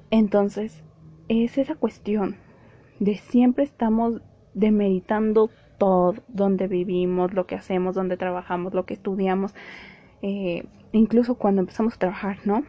Entonces, 0.10 0.84
es 1.28 1.58
esa 1.58 1.76
cuestión 1.76 2.38
de 3.00 3.18
siempre 3.18 3.64
estamos 3.64 4.22
demeritando 4.54 5.50
todo, 5.84 6.16
donde 6.30 6.68
vivimos, 6.68 7.34
lo 7.34 7.46
que 7.46 7.56
hacemos, 7.56 7.94
donde 7.94 8.16
trabajamos, 8.16 8.74
lo 8.74 8.86
que 8.86 8.94
estudiamos, 8.94 9.54
eh, 10.22 10.64
incluso 10.94 11.36
cuando 11.36 11.60
empezamos 11.60 11.96
a 11.96 12.00
trabajar, 12.00 12.38
¿no? 12.46 12.64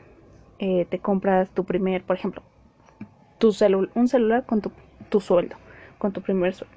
Eh, 0.58 0.84
te 0.90 0.98
compras 0.98 1.48
tu 1.50 1.62
primer, 1.64 2.02
por 2.02 2.16
ejemplo, 2.16 2.42
tu 3.38 3.54
un 3.94 4.08
celular 4.08 4.44
con 4.46 4.60
tu, 4.60 4.72
tu 5.10 5.20
sueldo, 5.20 5.54
con 5.98 6.12
tu 6.12 6.22
primer 6.22 6.54
sueldo. 6.54 6.76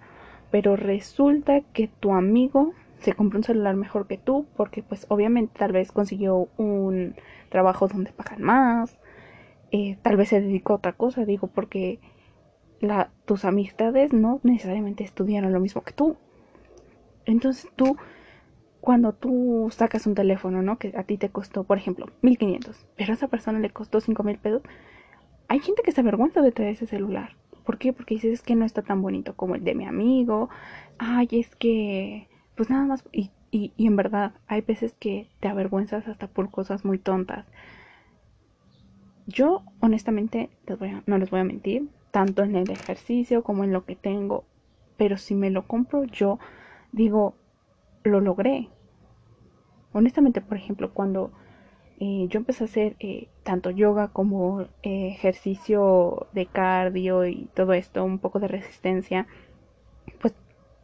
Pero 0.51 0.75
resulta 0.75 1.61
que 1.73 1.87
tu 1.87 2.13
amigo 2.13 2.73
se 2.99 3.13
compró 3.13 3.39
un 3.39 3.43
celular 3.43 3.75
mejor 3.75 4.05
que 4.05 4.19
tú 4.19 4.45
porque 4.55 4.83
pues 4.83 5.07
obviamente 5.09 5.57
tal 5.57 5.71
vez 5.71 5.91
consiguió 5.91 6.49
un 6.57 7.15
trabajo 7.49 7.87
donde 7.87 8.11
pagan 8.11 8.43
más, 8.43 8.99
eh, 9.71 9.97
tal 10.03 10.17
vez 10.17 10.29
se 10.29 10.41
dedicó 10.41 10.73
a 10.73 10.75
otra 10.75 10.93
cosa, 10.93 11.25
digo, 11.25 11.47
porque 11.47 11.99
tus 13.25 13.43
amistades 13.43 14.13
no 14.13 14.39
necesariamente 14.43 15.03
estudiaron 15.03 15.51
lo 15.51 15.59
mismo 15.59 15.81
que 15.81 15.93
tú. 15.93 16.15
Entonces 17.27 17.69
tú, 17.75 17.97
cuando 18.79 19.13
tú 19.13 19.67
sacas 19.71 20.07
un 20.07 20.15
teléfono, 20.15 20.63
¿no? 20.63 20.79
Que 20.79 20.93
a 20.97 21.03
ti 21.03 21.17
te 21.17 21.29
costó, 21.29 21.65
por 21.65 21.77
ejemplo, 21.77 22.07
1500, 22.21 22.87
pero 22.95 23.11
a 23.11 23.15
esa 23.15 23.27
persona 23.27 23.59
le 23.59 23.69
costó 23.69 23.99
5000 23.99 24.37
pesos. 24.39 24.61
Hay 25.49 25.59
gente 25.59 25.83
que 25.83 25.91
se 25.91 26.01
avergüenza 26.01 26.41
de 26.41 26.51
traer 26.51 26.71
ese 26.71 26.87
celular. 26.87 27.35
¿Por 27.65 27.77
qué? 27.77 27.91
Porque 27.91 28.15
dices 28.15 28.41
que 28.41 28.55
no 28.55 28.65
está 28.65 28.81
tan 28.81 29.01
bonito 29.01 29.35
como 29.35 29.55
el 29.55 29.63
de 29.63 29.75
mi 29.75 29.85
amigo. 29.85 30.49
Ay, 30.97 31.27
es 31.31 31.53
que, 31.57 32.29
pues 32.55 32.69
nada 32.69 32.85
más. 32.85 33.03
Y, 33.11 33.29
y, 33.51 33.73
en 33.77 33.97
verdad, 33.97 34.31
hay 34.47 34.61
veces 34.61 34.95
que 34.97 35.27
te 35.41 35.49
avergüenzas 35.49 36.07
hasta 36.07 36.27
por 36.27 36.49
cosas 36.49 36.85
muy 36.85 36.97
tontas. 36.97 37.45
Yo, 39.25 39.63
honestamente, 39.81 40.49
no 41.05 41.17
les 41.17 41.29
voy 41.29 41.41
a 41.41 41.43
mentir, 41.43 41.89
tanto 42.11 42.43
en 42.43 42.55
el 42.55 42.71
ejercicio 42.71 43.43
como 43.43 43.65
en 43.65 43.73
lo 43.73 43.83
que 43.83 43.97
tengo. 43.97 44.45
Pero 44.95 45.17
si 45.17 45.35
me 45.35 45.49
lo 45.49 45.67
compro 45.67 46.05
yo, 46.05 46.39
digo, 46.91 47.35
lo 48.03 48.21
logré. 48.21 48.69
Honestamente, 49.93 50.41
por 50.41 50.57
ejemplo, 50.57 50.93
cuando 50.93 51.31
eh, 51.99 52.27
yo 52.29 52.37
empecé 52.39 52.63
a 52.63 52.67
hacer 52.67 52.95
eh, 52.99 53.27
tanto 53.43 53.71
yoga 53.71 54.09
como 54.09 54.61
eh, 54.83 55.07
ejercicio 55.07 56.27
de 56.33 56.45
cardio 56.45 57.25
y 57.25 57.49
todo 57.55 57.73
esto, 57.73 58.03
un 58.03 58.19
poco 58.19 58.39
de 58.39 58.47
resistencia, 58.47 59.27
pues 60.21 60.35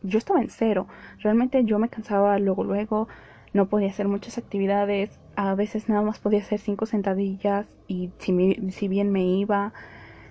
yo 0.01 0.17
estaba 0.17 0.41
en 0.41 0.49
cero. 0.49 0.87
Realmente 1.19 1.63
yo 1.65 1.79
me 1.79 1.89
cansaba 1.89 2.39
luego, 2.39 2.63
luego, 2.63 3.07
no 3.53 3.67
podía 3.69 3.89
hacer 3.89 4.07
muchas 4.07 4.37
actividades, 4.39 5.19
a 5.35 5.53
veces 5.55 5.87
nada 5.87 6.01
más 6.01 6.19
podía 6.19 6.39
hacer 6.39 6.59
cinco 6.59 6.85
sentadillas 6.87 7.67
y 7.87 8.11
si, 8.17 8.71
si 8.71 8.87
bien 8.87 9.11
me 9.11 9.23
iba, 9.23 9.73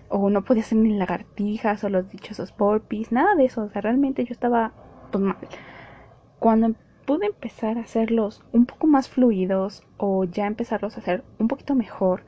o 0.09 0.31
no 0.31 0.43
podía 0.43 0.63
hacer 0.63 0.79
ni 0.79 0.97
lagartijas 0.97 1.85
o 1.85 1.89
los 1.89 2.11
dichosos 2.11 2.55
burpees, 2.57 3.13
nada 3.13 3.35
de 3.37 3.45
eso, 3.45 3.63
o 3.63 3.69
sea, 3.71 3.83
realmente 3.83 4.25
yo 4.25 4.33
estaba 4.33 4.73
pues 5.13 5.25
mal. 5.25 5.37
Cuando 6.41 6.75
pude 7.07 7.27
empezar 7.27 7.79
a 7.79 7.83
hacerlos 7.83 8.43
un 8.53 8.67
poco 8.67 8.89
más 8.89 9.09
fluidos 9.09 9.85
o 9.97 10.25
ya 10.25 10.47
empezarlos 10.47 10.97
a 10.97 11.01
hacer 11.01 11.23
un 11.39 11.47
poquito 11.47 11.77
mejor, 11.77 12.25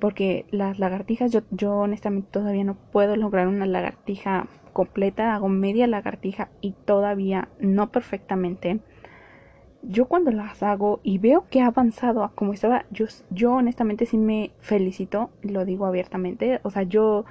porque 0.00 0.46
las 0.50 0.80
lagartijas 0.80 1.30
yo, 1.30 1.42
yo 1.50 1.76
honestamente 1.76 2.28
todavía 2.32 2.64
no 2.64 2.74
puedo 2.74 3.14
lograr 3.14 3.46
una 3.46 3.66
lagartija 3.66 4.48
completa, 4.72 5.34
hago 5.34 5.48
media 5.48 5.86
lagartija 5.86 6.48
y 6.60 6.72
todavía 6.72 7.48
no 7.60 7.92
perfectamente 7.92 8.80
yo 9.88 10.06
cuando 10.06 10.30
las 10.30 10.62
hago 10.62 11.00
y 11.02 11.18
veo 11.18 11.46
que 11.50 11.60
ha 11.60 11.66
avanzado 11.66 12.30
como 12.34 12.52
estaba, 12.52 12.86
yo, 12.90 13.06
yo 13.30 13.52
honestamente 13.54 14.06
sí 14.06 14.16
me 14.16 14.50
felicito, 14.60 15.30
lo 15.42 15.64
digo 15.64 15.86
abiertamente, 15.86 16.60
o 16.62 16.70
sea, 16.70 16.82
yo 16.82 17.24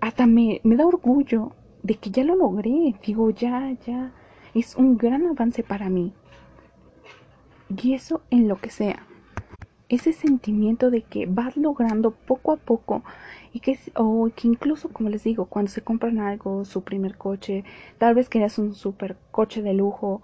hasta 0.00 0.26
me, 0.26 0.60
me 0.64 0.76
da 0.76 0.86
orgullo 0.86 1.52
de 1.82 1.94
que 1.96 2.10
ya 2.10 2.24
lo 2.24 2.34
logré, 2.34 2.94
digo, 3.04 3.30
ya, 3.30 3.72
ya, 3.86 4.12
es 4.54 4.76
un 4.76 4.96
gran 4.96 5.26
avance 5.26 5.62
para 5.62 5.88
mí. 5.88 6.12
Y 7.68 7.94
eso 7.94 8.22
en 8.30 8.48
lo 8.48 8.56
que 8.56 8.70
sea. 8.70 9.06
Ese 9.88 10.12
sentimiento 10.12 10.90
de 10.90 11.02
que 11.02 11.26
vas 11.26 11.56
logrando 11.56 12.12
poco 12.12 12.52
a 12.52 12.56
poco 12.56 13.02
y 13.52 13.60
que, 13.60 13.78
o 13.96 14.30
que 14.34 14.48
incluso, 14.48 14.88
como 14.90 15.08
les 15.08 15.24
digo, 15.24 15.46
cuando 15.46 15.70
se 15.70 15.82
compran 15.82 16.20
algo, 16.20 16.64
su 16.64 16.82
primer 16.82 17.16
coche, 17.16 17.64
tal 17.98 18.14
vez 18.14 18.28
querías 18.28 18.58
un 18.58 18.74
super 18.74 19.16
coche 19.30 19.62
de 19.62 19.74
lujo 19.74 20.22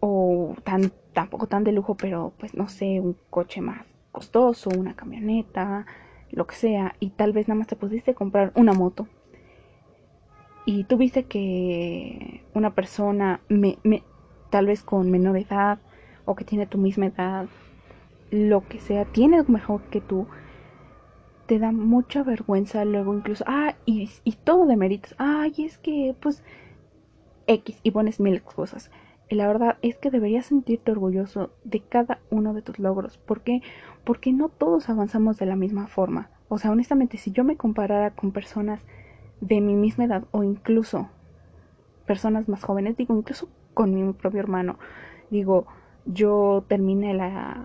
o 0.00 0.54
tan, 0.62 0.92
tampoco 1.12 1.48
tan 1.48 1.64
de 1.64 1.72
lujo, 1.72 1.96
pero 1.96 2.32
pues 2.38 2.54
no 2.54 2.68
sé, 2.68 3.00
un 3.00 3.16
coche 3.30 3.60
más 3.60 3.84
costoso, 4.12 4.70
una 4.70 4.94
camioneta, 4.94 5.86
lo 6.30 6.46
que 6.46 6.54
sea, 6.54 6.94
y 7.00 7.10
tal 7.10 7.32
vez 7.32 7.48
nada 7.48 7.58
más 7.58 7.68
te 7.68 7.76
pudiste 7.76 8.14
comprar 8.14 8.52
una 8.54 8.72
moto. 8.72 9.08
Y 10.68 10.84
tú 10.84 10.98
viste 10.98 11.24
que 11.24 12.42
una 12.52 12.74
persona, 12.74 13.40
me, 13.48 13.78
me, 13.84 14.02
tal 14.50 14.66
vez 14.66 14.82
con 14.82 15.10
menor 15.10 15.38
edad, 15.38 15.78
o 16.26 16.34
que 16.36 16.44
tiene 16.44 16.66
tu 16.66 16.76
misma 16.76 17.06
edad, 17.06 17.46
lo 18.30 18.68
que 18.68 18.78
sea, 18.78 19.06
tiene 19.06 19.42
mejor 19.44 19.80
que 19.84 20.02
tú, 20.02 20.26
te 21.46 21.58
da 21.58 21.72
mucha 21.72 22.22
vergüenza 22.22 22.84
luego 22.84 23.14
incluso, 23.14 23.44
ah, 23.46 23.76
y, 23.86 24.10
y 24.24 24.32
todo 24.32 24.66
de 24.66 24.76
méritos, 24.76 25.14
ay, 25.16 25.54
es 25.56 25.78
que, 25.78 26.14
pues, 26.20 26.44
X, 27.46 27.80
y 27.82 27.90
pones 27.90 28.20
mil 28.20 28.42
cosas. 28.42 28.90
La 29.30 29.46
verdad 29.46 29.78
es 29.80 29.96
que 29.96 30.10
deberías 30.10 30.44
sentirte 30.44 30.92
orgulloso 30.92 31.50
de 31.64 31.80
cada 31.80 32.20
uno 32.28 32.52
de 32.52 32.60
tus 32.60 32.78
logros. 32.78 33.16
¿Por 33.16 33.40
qué? 33.40 33.62
Porque 34.04 34.34
no 34.34 34.50
todos 34.50 34.90
avanzamos 34.90 35.38
de 35.38 35.46
la 35.46 35.56
misma 35.56 35.86
forma. 35.86 36.28
O 36.50 36.58
sea, 36.58 36.70
honestamente, 36.72 37.16
si 37.16 37.30
yo 37.32 37.42
me 37.42 37.56
comparara 37.56 38.10
con 38.10 38.32
personas 38.32 38.82
de 39.40 39.60
mi 39.60 39.74
misma 39.74 40.04
edad 40.04 40.24
o 40.30 40.42
incluso 40.42 41.08
personas 42.06 42.48
más 42.48 42.62
jóvenes, 42.64 42.96
digo, 42.96 43.16
incluso 43.16 43.48
con 43.74 43.94
mi 43.94 44.12
propio 44.12 44.40
hermano, 44.40 44.78
digo, 45.30 45.66
yo 46.06 46.64
terminé 46.68 47.14
la, 47.14 47.62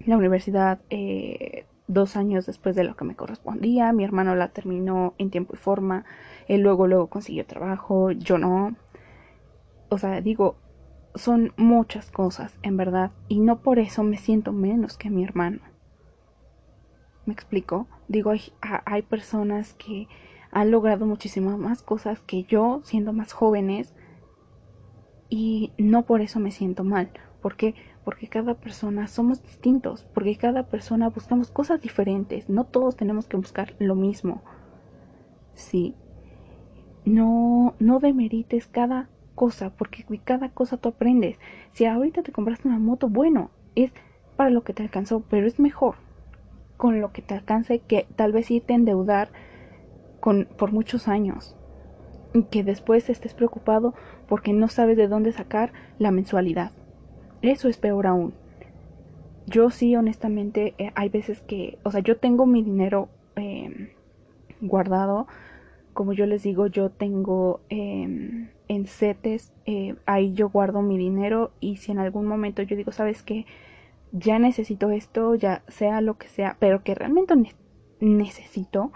la 0.00 0.16
universidad 0.16 0.78
eh, 0.90 1.66
dos 1.88 2.16
años 2.16 2.46
después 2.46 2.76
de 2.76 2.84
lo 2.84 2.96
que 2.96 3.04
me 3.04 3.16
correspondía, 3.16 3.92
mi 3.92 4.04
hermano 4.04 4.34
la 4.34 4.48
terminó 4.48 5.14
en 5.18 5.30
tiempo 5.30 5.54
y 5.54 5.58
forma, 5.58 6.04
él 6.48 6.60
luego, 6.60 6.86
luego 6.86 7.08
consiguió 7.08 7.46
trabajo, 7.46 8.10
yo 8.12 8.38
no. 8.38 8.76
O 9.88 9.98
sea, 9.98 10.20
digo, 10.20 10.56
son 11.14 11.52
muchas 11.56 12.10
cosas, 12.10 12.58
en 12.62 12.76
verdad, 12.76 13.10
y 13.28 13.40
no 13.40 13.60
por 13.60 13.78
eso 13.78 14.02
me 14.02 14.18
siento 14.18 14.52
menos 14.52 14.98
que 14.98 15.10
mi 15.10 15.24
hermano. 15.24 15.60
¿Me 17.24 17.32
explico? 17.32 17.86
Digo, 18.08 18.30
hay, 18.30 18.52
hay 18.60 19.02
personas 19.02 19.74
que 19.74 20.08
han 20.56 20.70
logrado 20.70 21.04
muchísimas 21.04 21.58
más 21.58 21.82
cosas 21.82 22.20
que 22.20 22.44
yo, 22.44 22.80
siendo 22.82 23.12
más 23.12 23.34
jóvenes, 23.34 23.92
y 25.28 25.72
no 25.76 26.06
por 26.06 26.22
eso 26.22 26.40
me 26.40 26.50
siento 26.50 26.82
mal. 26.82 27.10
¿Por 27.42 27.56
qué? 27.56 27.74
Porque 28.06 28.26
cada 28.26 28.54
persona 28.54 29.06
somos 29.06 29.42
distintos, 29.42 30.06
porque 30.14 30.38
cada 30.38 30.62
persona 30.62 31.10
buscamos 31.10 31.50
cosas 31.50 31.82
diferentes, 31.82 32.48
no 32.48 32.64
todos 32.64 32.96
tenemos 32.96 33.26
que 33.26 33.36
buscar 33.36 33.74
lo 33.78 33.96
mismo. 33.96 34.40
Sí. 35.52 35.94
No, 37.04 37.74
no 37.78 37.98
demerites 38.00 38.66
cada 38.66 39.10
cosa, 39.34 39.76
porque 39.76 40.06
cada 40.24 40.48
cosa 40.48 40.78
tú 40.78 40.88
aprendes. 40.88 41.38
Si 41.72 41.84
ahorita 41.84 42.22
te 42.22 42.32
compraste 42.32 42.66
una 42.66 42.78
moto, 42.78 43.10
bueno, 43.10 43.50
es 43.74 43.92
para 44.36 44.48
lo 44.48 44.64
que 44.64 44.72
te 44.72 44.82
alcanzó, 44.82 45.22
pero 45.28 45.46
es 45.46 45.60
mejor 45.60 45.96
con 46.78 47.02
lo 47.02 47.12
que 47.12 47.20
te 47.20 47.34
alcance 47.34 47.80
que 47.80 48.06
tal 48.16 48.32
vez 48.32 48.50
irte 48.50 48.72
a 48.72 48.76
endeudar 48.76 49.28
por 50.56 50.72
muchos 50.72 51.08
años 51.08 51.56
y 52.34 52.42
que 52.44 52.64
después 52.64 53.08
estés 53.08 53.34
preocupado 53.34 53.94
porque 54.28 54.52
no 54.52 54.68
sabes 54.68 54.96
de 54.96 55.08
dónde 55.08 55.32
sacar 55.32 55.72
la 55.98 56.10
mensualidad. 56.10 56.72
Eso 57.42 57.68
es 57.68 57.78
peor 57.78 58.06
aún. 58.06 58.34
Yo 59.46 59.70
sí, 59.70 59.94
honestamente, 59.94 60.74
eh, 60.78 60.90
hay 60.96 61.08
veces 61.08 61.40
que, 61.42 61.78
o 61.84 61.92
sea, 61.92 62.00
yo 62.00 62.16
tengo 62.16 62.46
mi 62.46 62.62
dinero 62.62 63.08
eh, 63.36 63.94
guardado 64.60 65.28
como 65.96 66.12
yo 66.12 66.26
les 66.26 66.42
digo, 66.42 66.66
yo 66.68 66.90
tengo 66.90 67.60
em, 67.70 68.50
en 68.68 68.86
CETES, 68.86 69.52
eh, 69.64 69.96
ahí 70.04 70.34
yo 70.34 70.50
guardo 70.50 70.82
mi 70.82 70.98
dinero 70.98 71.52
y 71.58 71.78
si 71.78 71.90
en 71.90 71.98
algún 71.98 72.26
momento 72.26 72.62
yo 72.62 72.76
digo, 72.76 72.92
sabes 72.92 73.22
que 73.22 73.46
ya 74.12 74.38
necesito 74.38 74.90
esto, 74.90 75.34
ya 75.34 75.62
sea 75.68 76.02
lo 76.02 76.18
que 76.18 76.28
sea, 76.28 76.56
pero 76.60 76.84
que 76.84 76.94
realmente 76.94 77.34
necesito, 77.98 78.92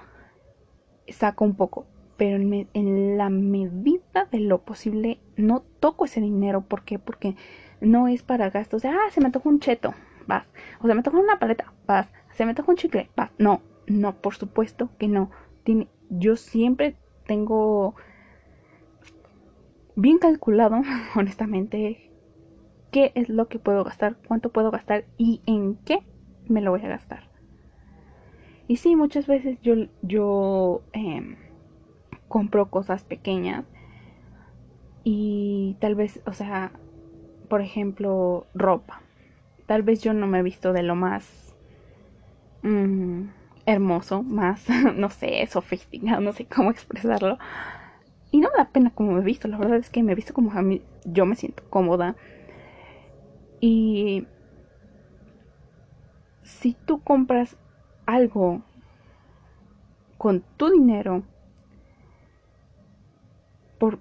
saco 1.12 1.44
un 1.44 1.54
poco. 1.54 1.86
Pero 2.16 2.36
en, 2.36 3.16
la 3.16 3.30
medida 3.30 4.26
de 4.30 4.40
lo 4.40 4.58
posible 4.58 5.20
no 5.36 5.60
toco 5.80 6.04
ese 6.04 6.20
dinero. 6.20 6.60
¿Por 6.62 6.82
qué? 6.82 6.98
Porque 6.98 7.34
no 7.80 8.08
es 8.08 8.22
para 8.22 8.50
gastos 8.50 8.82
de, 8.82 8.88
ah, 8.88 9.10
se 9.10 9.20
me 9.20 9.30
toca 9.30 9.48
un 9.48 9.60
cheto, 9.60 9.94
vas. 10.26 10.46
O 10.82 10.86
se 10.86 10.94
me 10.94 11.02
toca 11.02 11.16
una 11.16 11.38
paleta, 11.38 11.72
vas. 11.86 12.08
Se 12.32 12.44
me 12.44 12.54
toca 12.54 12.70
un 12.70 12.76
chicle, 12.76 13.10
vas. 13.16 13.30
No, 13.38 13.62
no, 13.86 14.14
por 14.16 14.34
supuesto 14.34 14.90
que 14.98 15.08
no. 15.08 15.30
Yo 16.10 16.36
siempre 16.36 16.96
tengo 17.26 17.94
bien 19.96 20.18
calculado, 20.18 20.82
honestamente, 21.14 22.10
qué 22.90 23.12
es 23.14 23.28
lo 23.28 23.48
que 23.48 23.58
puedo 23.58 23.84
gastar, 23.84 24.16
cuánto 24.26 24.50
puedo 24.50 24.70
gastar 24.70 25.04
y 25.16 25.40
en 25.46 25.76
qué 25.76 26.00
me 26.48 26.60
lo 26.60 26.70
voy 26.72 26.82
a 26.82 26.88
gastar. 26.88 27.29
Y 28.70 28.76
sí, 28.76 28.94
muchas 28.94 29.26
veces 29.26 29.58
yo, 29.62 29.74
yo 30.00 30.82
em, 30.92 31.34
compro 32.28 32.70
cosas 32.70 33.02
pequeñas 33.02 33.64
y 35.02 35.76
tal 35.80 35.96
vez, 35.96 36.20
o 36.24 36.32
sea, 36.32 36.70
por 37.48 37.62
ejemplo, 37.62 38.46
ropa. 38.54 39.02
Tal 39.66 39.82
vez 39.82 40.02
yo 40.02 40.12
no 40.12 40.28
me 40.28 40.38
he 40.38 40.42
visto 40.44 40.72
de 40.72 40.84
lo 40.84 40.94
más... 40.94 41.52
Mm, 42.62 43.30
hermoso, 43.66 44.22
más, 44.22 44.64
no 44.94 45.10
sé, 45.10 45.44
sofisticado, 45.48 46.20
no 46.20 46.32
sé 46.32 46.44
cómo 46.44 46.70
expresarlo. 46.70 47.38
Y 48.30 48.38
no 48.38 48.50
me 48.50 48.58
da 48.58 48.70
pena 48.70 48.90
como 48.94 49.10
me 49.10 49.22
he 49.22 49.24
visto, 49.24 49.48
la 49.48 49.58
verdad 49.58 49.78
es 49.78 49.90
que 49.90 50.04
me 50.04 50.12
he 50.12 50.14
visto 50.14 50.32
como 50.32 50.52
a 50.52 50.62
mí, 50.62 50.80
yo 51.04 51.26
me 51.26 51.34
siento 51.34 51.64
cómoda. 51.70 52.14
Y 53.60 54.28
si 56.44 56.74
tú 56.86 57.00
compras 57.00 57.56
algo 58.14 58.62
con 60.18 60.42
tu 60.56 60.70
dinero, 60.70 61.22
por 63.78 63.98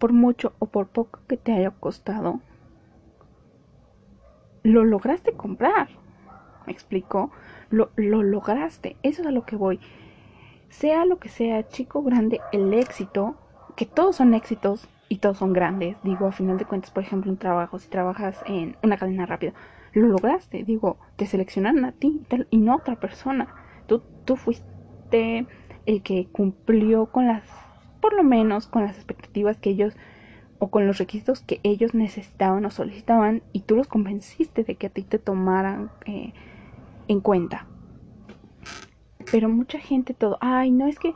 por 0.00 0.12
mucho 0.14 0.54
o 0.58 0.66
por 0.66 0.88
poco 0.88 1.20
que 1.28 1.36
te 1.36 1.52
haya 1.52 1.70
costado, 1.70 2.40
lo 4.62 4.84
lograste 4.84 5.32
comprar. 5.32 5.88
¿Me 6.66 6.72
explico? 6.72 7.30
Lo, 7.68 7.90
lo 7.96 8.22
lograste. 8.22 8.96
Eso 9.02 9.20
es 9.22 9.28
a 9.28 9.30
lo 9.30 9.44
que 9.44 9.56
voy. 9.56 9.78
Sea 10.70 11.04
lo 11.04 11.18
que 11.18 11.28
sea, 11.28 11.68
chico, 11.68 12.02
grande, 12.02 12.40
el 12.52 12.72
éxito, 12.72 13.36
que 13.76 13.84
todos 13.84 14.16
son 14.16 14.32
éxitos 14.34 14.88
y 15.08 15.18
todos 15.18 15.38
son 15.38 15.52
grandes. 15.52 15.96
Digo, 16.02 16.26
a 16.26 16.32
final 16.32 16.56
de 16.56 16.64
cuentas, 16.64 16.90
por 16.90 17.02
ejemplo, 17.02 17.30
un 17.30 17.36
trabajo, 17.36 17.78
si 17.78 17.88
trabajas 17.88 18.42
en 18.46 18.76
una 18.82 18.96
cadena 18.96 19.26
rápida, 19.26 19.52
lo 19.92 20.08
lograste. 20.08 20.64
Digo, 20.64 20.98
te 21.16 21.26
seleccionaron 21.26 21.84
a 21.84 21.92
ti 21.92 22.22
y 22.50 22.58
no 22.58 22.72
a 22.72 22.76
otra 22.76 22.96
persona. 22.96 23.54
Tú, 23.86 24.02
tú 24.24 24.36
fuiste 24.36 25.46
el 25.86 26.02
que 26.02 26.28
cumplió 26.30 27.06
con 27.06 27.26
las, 27.26 27.42
por 28.00 28.14
lo 28.14 28.22
menos 28.22 28.66
con 28.66 28.82
las 28.82 28.96
expectativas 28.96 29.58
que 29.58 29.70
ellos 29.70 29.94
o 30.58 30.70
con 30.70 30.86
los 30.86 30.98
requisitos 30.98 31.40
que 31.40 31.58
ellos 31.62 31.94
necesitaban 31.94 32.64
o 32.66 32.70
solicitaban 32.70 33.42
y 33.52 33.60
tú 33.60 33.76
los 33.76 33.88
convenciste 33.88 34.62
de 34.62 34.74
que 34.74 34.88
a 34.88 34.90
ti 34.90 35.02
te 35.02 35.18
tomaran 35.18 35.90
eh, 36.04 36.32
en 37.08 37.20
cuenta. 37.20 37.66
Pero 39.32 39.48
mucha 39.48 39.78
gente 39.78 40.12
todo, 40.12 40.38
ay, 40.40 40.70
no 40.70 40.86
es 40.86 40.98
que, 40.98 41.14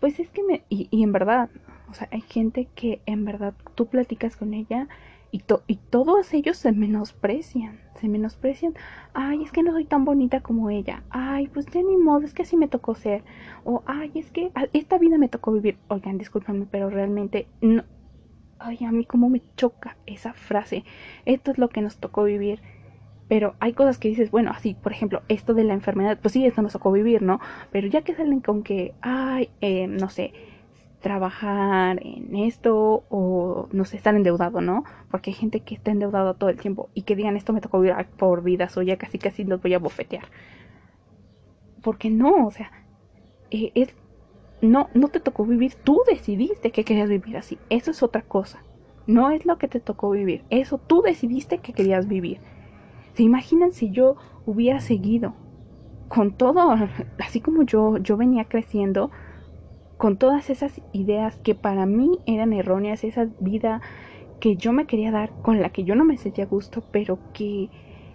pues 0.00 0.20
es 0.20 0.28
que 0.30 0.42
me, 0.42 0.64
y, 0.68 0.88
y 0.90 1.02
en 1.02 1.12
verdad, 1.12 1.48
o 1.90 1.94
sea, 1.94 2.08
hay 2.10 2.20
gente 2.20 2.68
que 2.74 3.00
en 3.06 3.24
verdad 3.24 3.54
tú 3.74 3.86
platicas 3.86 4.36
con 4.36 4.52
ella 4.52 4.88
y, 5.66 5.76
todos 5.90 6.32
ellos 6.32 6.56
se 6.56 6.70
menosprecian, 6.70 7.80
se 7.96 8.08
menosprecian. 8.08 8.74
Ay, 9.14 9.42
es 9.42 9.50
que 9.50 9.64
no 9.64 9.72
soy 9.72 9.84
tan 9.84 10.04
bonita 10.04 10.40
como 10.40 10.70
ella. 10.70 11.02
Ay, 11.10 11.48
pues 11.48 11.66
ya 11.66 11.82
ni 11.82 11.96
modo, 11.96 12.24
es 12.24 12.34
que 12.34 12.42
así 12.42 12.56
me 12.56 12.68
tocó 12.68 12.94
ser. 12.94 13.24
O, 13.64 13.82
ay, 13.84 14.12
es 14.14 14.30
que 14.30 14.52
esta 14.72 14.96
vida 14.96 15.18
me 15.18 15.28
tocó 15.28 15.50
vivir. 15.50 15.76
Oigan, 15.88 16.18
discúlpame, 16.18 16.66
pero 16.70 16.88
realmente 16.88 17.48
no. 17.60 17.82
Ay, 18.60 18.78
a 18.84 18.92
mí 18.92 19.04
cómo 19.06 19.28
me 19.28 19.42
choca 19.56 19.96
esa 20.06 20.34
frase. 20.34 20.84
Esto 21.24 21.50
es 21.50 21.58
lo 21.58 21.68
que 21.68 21.82
nos 21.82 21.96
tocó 21.96 22.22
vivir. 22.22 22.62
Pero 23.26 23.56
hay 23.58 23.72
cosas 23.72 23.98
que 23.98 24.08
dices, 24.08 24.30
bueno, 24.30 24.52
así, 24.52 24.74
por 24.74 24.92
ejemplo, 24.92 25.22
esto 25.28 25.52
de 25.52 25.64
la 25.64 25.74
enfermedad, 25.74 26.18
pues 26.22 26.32
sí, 26.32 26.46
esto 26.46 26.62
nos 26.62 26.74
tocó 26.74 26.92
vivir, 26.92 27.22
¿no? 27.22 27.40
Pero 27.72 27.88
ya 27.88 28.02
que 28.02 28.14
salen 28.14 28.38
con 28.38 28.62
que, 28.62 28.94
ay, 29.00 29.50
eh, 29.60 29.88
no 29.88 30.10
sé, 30.10 30.32
trabajar 31.04 32.00
en 32.02 32.34
esto 32.34 33.04
o 33.10 33.68
no 33.72 33.84
sé, 33.84 33.98
estar 33.98 34.14
endeudado, 34.14 34.62
¿no? 34.62 34.84
Porque 35.10 35.30
hay 35.30 35.34
gente 35.34 35.60
que 35.60 35.74
está 35.74 35.90
endeudado 35.90 36.32
todo 36.32 36.48
el 36.48 36.58
tiempo 36.58 36.88
y 36.94 37.02
que 37.02 37.14
digan 37.14 37.36
esto 37.36 37.52
me 37.52 37.60
tocó 37.60 37.78
vivir 37.78 37.94
por 38.16 38.42
vida, 38.42 38.70
o 38.74 38.80
ya 38.80 38.96
casi 38.96 39.18
casi 39.18 39.44
los 39.44 39.60
voy 39.60 39.74
a 39.74 39.78
bofetear. 39.78 40.24
Porque 41.82 42.08
no, 42.08 42.46
o 42.46 42.50
sea, 42.50 42.72
eh, 43.50 43.70
es, 43.74 43.94
no, 44.62 44.88
no 44.94 45.08
te 45.08 45.20
tocó 45.20 45.44
vivir, 45.44 45.74
tú 45.74 46.00
decidiste 46.06 46.70
que 46.70 46.84
querías 46.84 47.10
vivir 47.10 47.36
así, 47.36 47.58
eso 47.68 47.90
es 47.90 48.02
otra 48.02 48.22
cosa. 48.22 48.64
No 49.06 49.30
es 49.30 49.44
lo 49.44 49.58
que 49.58 49.68
te 49.68 49.80
tocó 49.80 50.08
vivir, 50.08 50.42
eso 50.48 50.78
tú 50.78 51.02
decidiste 51.02 51.58
que 51.58 51.74
querías 51.74 52.08
vivir. 52.08 52.38
¿Se 53.12 53.22
imaginan 53.22 53.72
si 53.72 53.90
yo 53.90 54.16
hubiera 54.46 54.80
seguido 54.80 55.34
con 56.08 56.32
todo, 56.32 56.74
así 57.18 57.42
como 57.42 57.62
yo, 57.64 57.98
yo 57.98 58.16
venía 58.16 58.46
creciendo, 58.46 59.10
con 59.96 60.16
todas 60.18 60.50
esas 60.50 60.80
ideas 60.92 61.36
que 61.40 61.54
para 61.54 61.86
mí 61.86 62.20
eran 62.26 62.52
erróneas, 62.52 63.04
esa 63.04 63.28
vida 63.38 63.80
que 64.40 64.56
yo 64.56 64.72
me 64.72 64.86
quería 64.86 65.10
dar, 65.10 65.32
con 65.42 65.60
la 65.60 65.70
que 65.70 65.84
yo 65.84 65.94
no 65.94 66.04
me 66.04 66.18
sentía 66.18 66.46
gusto, 66.46 66.84
pero 66.90 67.18
que 67.32 67.70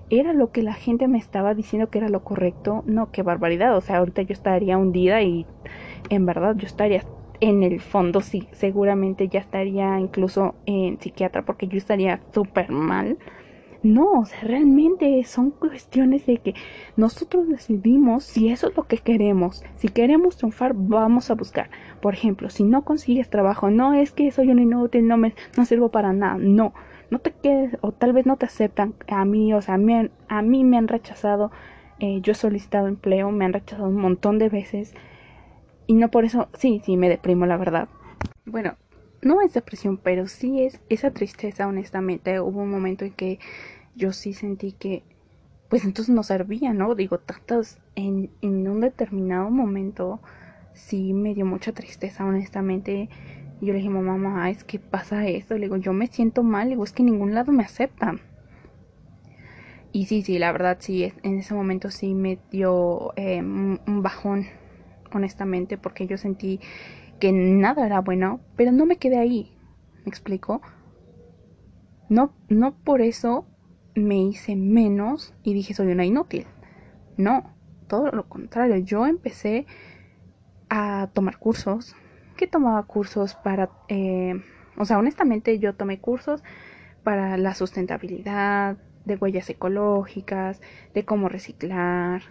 era 0.10 0.34
lo 0.34 0.52
que 0.52 0.64
la 0.64 0.74
gente 0.74 1.08
me 1.08 1.18
estaba 1.18 1.54
diciendo 1.54 1.90
que 1.90 2.00
era 2.00 2.10
lo 2.10 2.24
correcto. 2.24 2.84
No, 2.86 3.12
qué 3.12 3.24
barbaridad. 3.24 3.76
O 3.78 3.82
sea, 3.82 3.98
ahorita 3.98 4.24
yo 4.24 4.34
estaría 4.34 4.78
hundida 4.78 5.22
y 5.22 5.46
en 6.10 6.26
verdad 6.26 6.56
yo 6.58 6.66
estaría 6.66 7.04
en 7.42 7.64
el 7.64 7.80
fondo, 7.80 8.22
sí, 8.22 8.50
seguramente 8.52 9.30
ya 9.30 9.40
estaría 9.40 10.00
incluso 10.00 10.56
en 10.66 11.00
psiquiatra 11.00 11.46
porque 11.46 11.68
yo 11.68 11.78
estaría 11.78 12.22
súper 12.34 12.70
mal. 12.72 13.18
No, 13.82 14.12
o 14.20 14.26
sea, 14.26 14.42
realmente 14.42 15.24
son 15.24 15.52
cuestiones 15.52 16.26
de 16.26 16.38
que 16.38 16.54
nosotros 16.98 17.48
decidimos 17.48 18.26
si 18.26 18.50
eso 18.50 18.70
es 18.70 18.76
lo 18.76 18.84
que 18.84 18.98
queremos. 18.98 19.64
Si 19.76 19.88
queremos 19.88 20.36
triunfar, 20.36 20.74
vamos 20.76 21.32
a 21.32 21.36
buscar. 21.36 21.70
Por 22.02 22.14
ejemplo, 22.14 22.50
si 22.50 22.64
no 22.64 22.84
consigues 22.84 23.30
trabajo, 23.30 23.70
no 23.70 23.94
es 23.94 24.12
que 24.12 24.32
soy 24.32 24.50
un 24.50 24.60
inútil, 24.60 25.08
no 25.08 25.18
me 25.18 25.34
no 25.56 25.64
sirvo 25.64 25.90
para 25.90 26.12
nada. 26.12 26.38
No, 26.38 26.74
no 27.10 27.20
te 27.20 27.32
quedes 27.32 27.78
o 27.80 27.94
tal 27.94 28.12
vez 28.12 28.26
no 28.26 28.36
te 28.36 28.48
aceptan. 28.48 28.96
A 29.08 29.24
mí, 29.24 29.54
o 29.54 29.62
sea, 29.62 29.76
a 29.76 29.78
mí, 29.78 30.10
a 30.28 30.42
mí 30.42 30.64
me 30.66 30.78
han 30.78 30.90
rechazado. 30.90 31.52
Eh, 32.00 32.20
yo 32.22 32.34
he 32.34 32.36
solicitado 32.36 32.88
empleo, 32.88 33.32
me 33.32 33.46
han 33.46 33.54
rechazado 33.54 33.88
un 33.88 33.96
montón 33.96 34.40
de 34.40 34.50
veces. 34.50 34.94
Y 35.88 35.94
no 35.94 36.12
por 36.12 36.26
eso, 36.26 36.50
sí, 36.54 36.82
sí, 36.84 36.98
me 36.98 37.08
deprimo, 37.08 37.46
la 37.46 37.56
verdad. 37.56 37.88
Bueno, 38.46 38.76
no 39.22 39.42
es 39.42 39.54
depresión, 39.54 39.98
pero 39.98 40.28
sí 40.28 40.64
es 40.64 40.80
esa 40.90 41.12
tristeza, 41.12 41.68
honestamente. 41.68 42.40
Hubo 42.40 42.62
un 42.62 42.72
momento 42.72 43.06
en 43.06 43.12
que 43.12 43.40
yo 44.00 44.14
sí 44.14 44.34
sentí 44.34 44.72
que, 44.72 45.04
pues 45.70 45.84
entonces 45.86 46.16
no 46.16 46.24
servía, 46.24 46.74
¿no? 46.74 46.96
Digo, 46.96 47.20
tantas, 47.20 47.80
en, 47.96 48.32
en 48.42 48.68
un 48.68 48.80
determinado 48.80 49.52
momento 49.52 50.22
sí 50.74 51.14
me 51.14 51.36
dio 51.36 51.46
mucha 51.46 51.74
tristeza, 51.74 52.26
honestamente. 52.26 53.10
yo 53.62 53.74
le 53.74 53.80
dije, 53.80 53.90
mamá, 53.90 54.18
mamá, 54.18 54.50
es 54.50 54.64
que 54.64 54.80
pasa 54.80 55.28
esto. 55.28 55.56
Le 55.56 55.62
digo, 55.62 55.78
yo 55.78 55.94
me 55.94 56.08
siento 56.08 56.42
mal, 56.44 56.68
le 56.68 56.72
digo, 56.72 56.84
es 56.86 56.94
que 56.94 57.04
en 57.04 57.12
ningún 57.12 57.36
lado 57.36 57.52
me 57.52 57.64
aceptan. 57.64 58.22
Y 59.92 60.06
sí, 60.06 60.22
sí, 60.22 60.40
la 60.40 60.52
verdad 60.52 60.78
sí, 60.80 61.12
en 61.24 61.40
ese 61.40 61.54
momento 61.54 61.90
sí 61.92 62.14
me 62.14 62.40
dio 62.52 63.12
eh, 63.16 63.42
un 63.42 64.02
bajón, 64.02 64.46
honestamente, 65.14 65.78
porque 65.78 66.08
yo 66.08 66.18
sentí 66.18 66.60
que 67.20 67.32
nada 67.32 67.86
era 67.86 68.00
bueno, 68.00 68.40
pero 68.56 68.72
no 68.72 68.86
me 68.86 68.98
quedé 68.98 69.18
ahí. 69.18 69.52
¿Me 70.06 70.10
explico? 70.10 70.62
No, 72.08 72.34
no 72.50 72.76
por 72.76 73.02
eso 73.02 73.46
me 73.96 74.22
hice 74.22 74.56
menos 74.56 75.34
y 75.44 75.54
dije 75.54 75.74
soy 75.74 75.88
una 75.88 76.06
inútil. 76.06 76.46
No, 77.18 77.54
todo 77.88 78.12
lo 78.12 78.28
contrario. 78.28 78.78
Yo 78.78 79.06
empecé 79.06 79.66
a 80.70 81.10
tomar 81.14 81.38
cursos. 81.38 81.96
¿Qué 82.38 82.48
tomaba 82.48 82.84
cursos 82.84 83.36
para... 83.36 83.70
Eh, 83.90 84.42
o 84.78 84.86
sea, 84.86 84.98
honestamente 84.98 85.60
yo 85.60 85.76
tomé 85.76 86.00
cursos 86.00 86.44
para 87.04 87.38
la 87.38 87.54
sustentabilidad, 87.54 88.78
de 89.06 89.16
huellas 89.16 89.50
ecológicas, 89.50 90.62
de 90.94 91.04
cómo 91.04 91.28
reciclar, 91.28 92.22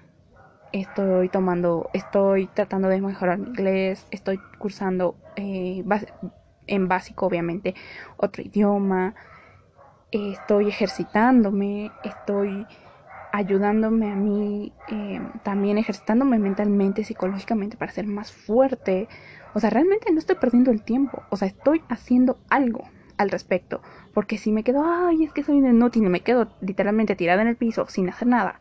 estoy 0.72 1.28
tomando, 1.28 1.90
estoy 1.92 2.46
tratando 2.46 2.88
de 2.88 3.00
mejorar 3.00 3.38
mi 3.38 3.48
inglés, 3.48 4.06
estoy 4.10 4.38
cursando 4.58 5.16
eh, 5.36 5.84
en 6.66 6.88
básico 6.88 7.26
obviamente 7.26 7.74
otro 8.16 8.42
idioma, 8.42 9.14
estoy 10.10 10.68
ejercitándome, 10.68 11.92
estoy 12.02 12.66
ayudándome 13.30 14.10
a 14.10 14.16
mí, 14.16 14.72
eh, 14.86 15.20
también 15.42 15.78
ejercitándome 15.78 16.38
mentalmente, 16.38 17.04
psicológicamente 17.04 17.76
para 17.76 17.92
ser 17.92 18.06
más 18.06 18.32
fuerte. 18.32 19.08
O 19.54 19.60
sea, 19.60 19.70
realmente 19.70 20.12
no 20.12 20.18
estoy 20.18 20.36
perdiendo 20.36 20.70
el 20.70 20.82
tiempo, 20.82 21.22
o 21.28 21.36
sea, 21.36 21.48
estoy 21.48 21.82
haciendo 21.88 22.38
algo 22.48 22.84
al 23.16 23.30
respecto. 23.30 23.82
Porque 24.14 24.38
si 24.38 24.52
me 24.52 24.64
quedo, 24.64 24.84
ay, 24.84 25.24
es 25.24 25.32
que 25.32 25.42
soy 25.42 25.58
inútil 25.58 26.02
me 26.08 26.20
quedo 26.20 26.48
literalmente 26.60 27.16
tirada 27.16 27.42
en 27.42 27.48
el 27.48 27.56
piso 27.56 27.86
sin 27.88 28.08
hacer 28.08 28.28
nada 28.28 28.58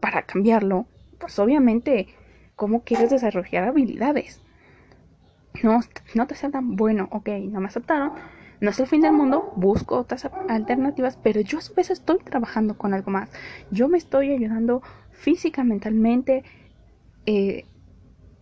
para 0.00 0.22
cambiarlo, 0.22 0.86
pues 1.18 1.38
obviamente, 1.38 2.08
¿cómo 2.56 2.82
quieres 2.82 3.10
desarrollar 3.10 3.68
habilidades? 3.68 4.40
No, 5.62 5.80
no 6.14 6.26
te 6.26 6.34
aceptan, 6.34 6.76
bueno, 6.76 7.08
ok, 7.10 7.28
no 7.50 7.60
me 7.60 7.66
aceptaron, 7.66 8.12
no 8.60 8.70
es 8.70 8.80
el 8.80 8.86
fin 8.86 9.00
del 9.00 9.12
mundo, 9.12 9.52
busco 9.56 9.98
otras 9.98 10.28
alternativas, 10.48 11.18
pero 11.22 11.40
yo 11.40 11.58
a 11.58 11.60
su 11.60 11.74
vez 11.74 11.90
estoy 11.90 12.18
trabajando 12.18 12.76
con 12.76 12.94
algo 12.94 13.10
más. 13.10 13.30
Yo 13.70 13.88
me 13.88 13.98
estoy 13.98 14.32
ayudando 14.32 14.82
física, 15.10 15.64
mentalmente, 15.64 16.44
eh, 17.26 17.64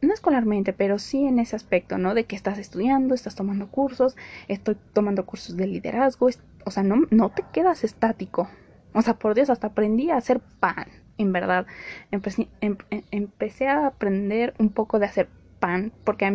no 0.01 0.15
escolarmente, 0.15 0.73
pero 0.73 0.99
sí 0.99 1.27
en 1.27 1.39
ese 1.39 1.57
aspecto, 1.57 1.99
¿no? 1.99 2.15
De 2.15 2.25
que 2.25 2.37
estás 2.37 2.59
estudiando, 2.59 3.15
estás 3.15 3.35
tomando 3.35 3.71
cursos, 3.71 4.17
estoy 4.49 4.77
tomando 4.93 5.27
cursos 5.27 5.57
de 5.57 5.67
liderazgo, 5.67 6.29
o 6.65 6.71
sea, 6.71 6.83
no, 6.83 7.07
no 7.11 7.31
te 7.31 7.45
quedas 7.53 7.85
estático. 7.85 8.49
O 8.93 9.03
sea, 9.03 9.15
por 9.15 9.35
Dios, 9.35 9.51
hasta 9.51 9.69
aprendí 9.69 10.11
a 10.11 10.17
hacer 10.17 10.41
pan 10.61 10.87
en 11.19 11.33
verdad. 11.33 11.67
Empecé, 12.11 12.49
em, 12.61 12.77
em, 12.91 13.03
empecé 13.11 13.69
a 13.69 13.87
aprender 13.87 14.55
un 14.59 14.71
poco 14.71 14.99
de 14.99 15.07
hacer 15.07 15.29
pan 15.61 15.93
porque 16.05 16.27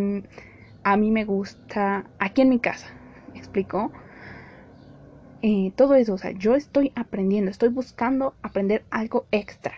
a 0.83 0.97
mí, 0.97 1.11
me 1.11 1.25
gusta, 1.25 2.05
aquí 2.19 2.41
en 2.41 2.49
mi 2.49 2.59
casa, 2.59 2.87
¿me 3.33 3.39
explico? 3.39 3.91
Eh, 5.41 5.71
todo 5.75 5.95
eso, 5.95 6.13
o 6.13 6.17
sea, 6.17 6.31
yo 6.31 6.55
estoy 6.55 6.91
aprendiendo, 6.95 7.49
estoy 7.49 7.69
buscando 7.69 8.35
aprender 8.43 8.85
algo 8.91 9.25
extra. 9.31 9.73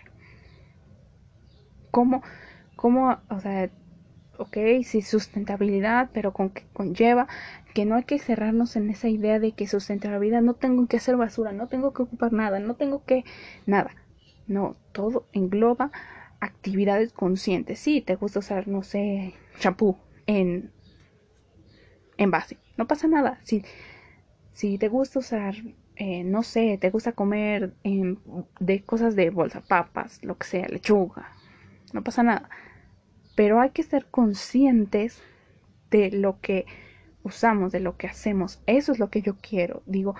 ¿Cómo, 1.91 2.21
cómo, 2.75 3.19
o 3.29 3.39
sea, 3.39 3.69
ok, 4.37 4.57
sí, 4.83 5.01
sustentabilidad, 5.01 6.09
pero 6.13 6.33
con 6.33 6.49
que 6.49 6.65
conlleva 6.73 7.27
que 7.73 7.85
no 7.85 7.95
hay 7.95 8.03
que 8.03 8.19
cerrarnos 8.19 8.75
en 8.75 8.89
esa 8.89 9.07
idea 9.09 9.39
de 9.39 9.53
que 9.53 9.67
sustentabilidad 9.67 10.41
no 10.41 10.53
tengo 10.55 10.87
que 10.87 10.97
hacer 10.97 11.17
basura, 11.17 11.51
no 11.53 11.67
tengo 11.67 11.93
que 11.93 12.03
ocupar 12.03 12.33
nada, 12.33 12.59
no 12.59 12.75
tengo 12.75 13.03
que 13.05 13.23
nada. 13.65 13.95
No, 14.47 14.75
todo 14.91 15.25
engloba 15.31 15.91
actividades 16.39 17.13
conscientes. 17.13 17.79
Sí, 17.79 18.01
te 18.01 18.15
gusta 18.15 18.39
usar, 18.39 18.67
no 18.67 18.83
sé, 18.83 19.33
champú 19.59 19.97
en, 20.27 20.71
en 22.17 22.31
base. 22.31 22.57
No 22.77 22.87
pasa 22.87 23.07
nada. 23.07 23.39
Si, 23.43 23.63
Si 24.53 24.77
te 24.77 24.87
gusta 24.89 25.19
usar, 25.19 25.55
eh, 25.95 26.23
no 26.23 26.43
sé, 26.43 26.77
te 26.79 26.89
gusta 26.91 27.13
comer 27.13 27.73
em, 27.83 28.17
de 28.59 28.83
cosas 28.83 29.15
de 29.15 29.29
bolsa, 29.31 29.61
papas, 29.61 30.19
lo 30.23 30.37
que 30.37 30.47
sea, 30.47 30.67
lechuga, 30.69 31.29
no 31.93 32.03
pasa 32.03 32.23
nada. 32.23 32.49
Pero 33.35 33.59
hay 33.61 33.71
que 33.71 33.83
ser 33.83 34.05
conscientes 34.07 35.21
de 35.91 36.11
lo 36.11 36.39
que 36.41 36.65
usamos, 37.23 37.71
de 37.71 37.79
lo 37.79 37.97
que 37.97 38.07
hacemos. 38.07 38.61
Eso 38.67 38.91
es 38.91 38.99
lo 38.99 39.09
que 39.09 39.21
yo 39.21 39.37
quiero, 39.41 39.81
digo. 39.85 40.15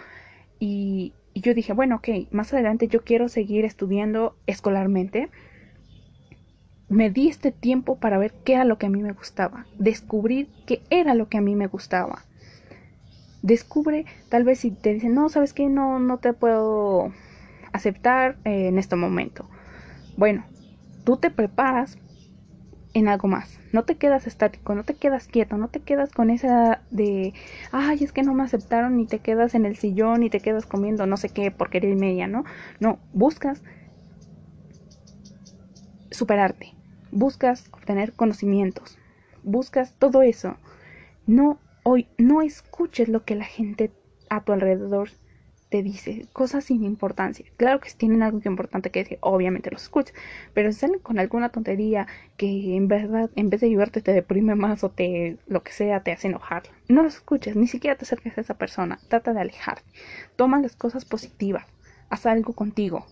Y, 0.60 1.13
y 1.34 1.41
yo 1.41 1.53
dije, 1.53 1.73
bueno, 1.73 1.97
ok, 1.97 2.10
más 2.32 2.53
adelante 2.53 2.88
yo 2.88 3.03
quiero 3.03 3.29
seguir 3.29 3.65
estudiando 3.65 4.38
escolarmente. 4.47 5.29
Me 6.93 7.10
di 7.10 7.27
este 7.27 7.51
tiempo 7.51 7.95
para 7.95 8.19
ver 8.19 8.36
qué 8.45 8.53
era 8.53 8.65
lo 8.65 8.77
que 8.77 8.86
a 8.86 8.89
mí 8.89 9.01
me 9.01 9.13
gustaba, 9.13 9.65
descubrir 9.79 10.47
qué 10.67 10.84
era 10.91 11.15
lo 11.15 11.27
que 11.27 11.39
a 11.39 11.41
mí 11.41 11.56
me 11.56 11.65
gustaba. 11.65 12.21
Descubre, 13.41 14.06
tal 14.29 14.43
vez 14.43 14.60
si 14.60 14.69
te 14.69 14.93
dicen, 14.93 15.15
no, 15.15 15.27
sabes 15.29 15.53
que 15.53 15.67
no, 15.69 15.97
no 15.97 16.19
te 16.19 16.34
puedo 16.34 17.12
aceptar 17.71 18.38
eh, 18.45 18.67
en 18.67 18.77
este 18.77 18.95
momento. 18.95 19.49
Bueno, 20.17 20.45
tú 21.03 21.17
te 21.17 21.32
preparas 21.32 21.97
en 22.93 23.08
algo 23.08 23.27
más. 23.27 23.58
No 23.71 23.86
te 23.86 23.95
quedas 23.95 24.27
estático, 24.27 24.75
no 24.75 24.84
te 24.84 24.93
quedas 24.93 25.25
quieto, 25.25 25.58
no 25.58 25.69
te 25.69 25.79
quedas 25.79 26.12
con 26.12 26.29
esa 26.29 26.84
de, 26.91 27.34
ay, 27.71 28.03
es 28.03 28.12
que 28.12 28.21
no 28.21 28.36
me 28.36 28.43
aceptaron, 28.43 28.97
ni 28.97 29.08
te 29.08 29.17
quedas 29.17 29.56
en 29.56 29.65
el 29.65 29.77
sillón, 29.77 30.19
ni 30.19 30.29
te 30.29 30.41
quedas 30.41 30.67
comiendo 30.67 31.08
no 31.08 31.17
sé 31.17 31.29
qué 31.29 31.49
porquería 31.49 31.89
y 31.89 31.95
media, 31.95 32.27
¿no? 32.27 32.45
No, 32.79 32.99
buscas 33.13 33.63
superarte, 36.12 36.75
buscas 37.13 37.69
obtener 37.71 38.13
conocimientos, 38.13 38.97
buscas 39.43 39.93
todo 39.99 40.21
eso. 40.21 40.58
No, 41.26 41.60
hoy, 41.84 42.08
no 42.17 42.41
escuches 42.41 43.08
lo 43.08 43.23
que 43.23 43.36
la 43.36 43.45
gente 43.45 43.91
a 44.30 44.43
tu 44.43 44.52
alrededor 44.52 45.10
te 45.69 45.82
dice 45.82 46.28
cosas 46.34 46.65
sin 46.65 46.84
importancia. 46.84 47.45
Claro 47.58 47.80
que 47.80 47.89
si 47.89 47.97
tienen 47.97 48.21
algo 48.21 48.39
importante 48.45 48.91
que 48.91 49.04
decir, 49.04 49.17
obviamente 49.21 49.71
los 49.71 49.84
escuchas, 49.84 50.13
pero 50.54 50.71
si 50.71 50.80
salen 50.80 50.99
con 50.99 51.17
alguna 51.17 51.49
tontería 51.49 52.06
que 52.38 52.76
en 52.76 52.88
verdad, 52.88 53.32
en 53.36 53.49
vez 53.49 53.62
de 53.62 53.67
ayudarte, 53.67 54.02
te 54.02 54.13
deprime 54.13 54.54
más 54.54 54.84
o 54.84 54.89
te, 54.89 55.38
lo 55.47 55.63
que 55.63 55.71
sea, 55.71 56.04
te 56.04 56.12
hace 56.12 56.28
enojar, 56.28 56.62
no 56.89 57.02
los 57.02 57.15
escuches, 57.15 57.56
ni 57.56 57.67
siquiera 57.67 57.97
te 57.97 58.06
acerques 58.06 58.38
a 58.38 58.41
esa 58.41 58.54
persona, 58.54 58.99
trata 59.08 59.34
de 59.34 59.41
alejarte. 59.41 59.84
Toma 60.36 60.62
las 60.62 60.76
cosas 60.76 61.06
positivas, 61.06 61.65
haz 62.10 62.28
algo 62.28 62.54
contigo. 62.54 63.08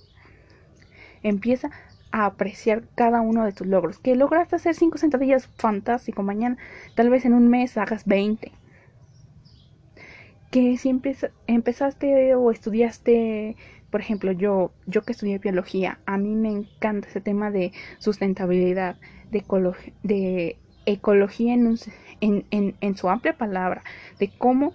Empieza 1.23 1.71
apreciar 2.11 2.83
cada 2.95 3.21
uno 3.21 3.45
de 3.45 3.53
tus 3.53 3.67
logros. 3.67 3.99
Que 3.99 4.15
lograste 4.15 4.55
hacer 4.55 4.75
5 4.75 4.97
sentadillas, 4.97 5.47
fantástico. 5.57 6.23
Mañana, 6.23 6.57
tal 6.95 7.09
vez 7.09 7.25
en 7.25 7.33
un 7.33 7.47
mes 7.47 7.77
hagas 7.77 8.05
20 8.05 8.51
que 10.51 10.77
si 10.77 10.89
empezaste 11.47 12.35
o 12.35 12.51
estudiaste, 12.51 13.55
por 13.89 14.01
ejemplo, 14.01 14.33
yo, 14.33 14.73
yo 14.85 15.03
que 15.03 15.13
estudié 15.13 15.39
biología, 15.39 15.99
a 16.05 16.17
mí 16.17 16.35
me 16.35 16.49
encanta 16.49 17.07
ese 17.07 17.21
tema 17.21 17.51
de 17.51 17.71
sustentabilidad, 17.99 18.97
de, 19.31 19.45
de 20.03 20.57
ecología 20.85 21.53
en, 21.53 21.77
en, 22.19 22.75
en 22.81 22.97
su 22.97 23.09
amplia 23.09 23.37
palabra, 23.37 23.81
de 24.19 24.29
cómo 24.37 24.73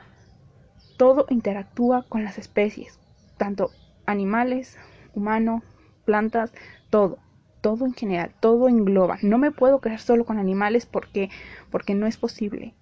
todo 0.96 1.26
interactúa 1.28 2.06
con 2.08 2.24
las 2.24 2.38
especies, 2.38 2.98
tanto 3.36 3.70
animales, 4.06 4.78
humanos, 5.14 5.62
plantas, 6.06 6.54
todo, 6.88 7.18
todo 7.60 7.86
en 7.86 7.94
general, 7.94 8.32
todo 8.40 8.68
engloba. 8.68 9.18
No 9.22 9.38
me 9.38 9.50
puedo 9.50 9.80
quedar 9.80 10.00
solo 10.00 10.24
con 10.24 10.38
animales 10.38 10.86
porque, 10.86 11.30
porque 11.70 11.94
no 11.94 12.06
es 12.06 12.16
posible 12.16 12.74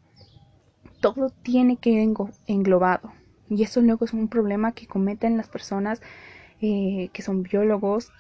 todo 1.05 1.29
tiene 1.29 1.77
que 1.77 1.91
ir 1.91 2.15
englobado. 2.47 3.13
Y 3.51 3.63
eso 3.63 3.83
luego 3.83 4.07
es 4.07 4.15
un 4.15 4.29
problema 4.29 4.73
que 4.73 4.87
cometen 4.87 5.37
las 5.37 5.49
personas 5.49 6.01
eh, 6.63 7.11
que 7.13 7.21
son 7.21 7.43
biólogos, 7.43 8.11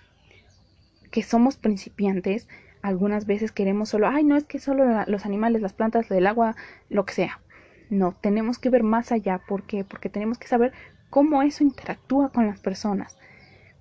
que 1.10 1.22
somos 1.22 1.56
principiantes. 1.56 2.46
Algunas 2.82 3.24
veces 3.24 3.52
queremos 3.52 3.88
solo, 3.88 4.06
ay, 4.06 4.22
no 4.22 4.36
es 4.36 4.44
que 4.44 4.58
solo 4.58 4.84
los 5.06 5.24
animales, 5.24 5.62
las 5.62 5.72
plantas, 5.72 6.10
el 6.10 6.26
agua, 6.26 6.56
lo 6.90 7.06
que 7.06 7.14
sea. 7.14 7.40
No, 7.88 8.12
tenemos 8.20 8.58
que 8.58 8.68
ver 8.68 8.82
más 8.82 9.12
allá. 9.12 9.40
¿Por 9.48 9.62
qué? 9.62 9.82
Porque 9.82 10.10
tenemos 10.10 10.36
que 10.36 10.48
saber 10.48 10.74
cómo 11.08 11.40
eso 11.40 11.64
interactúa 11.64 12.32
con 12.32 12.46
las 12.46 12.60
personas, 12.60 13.16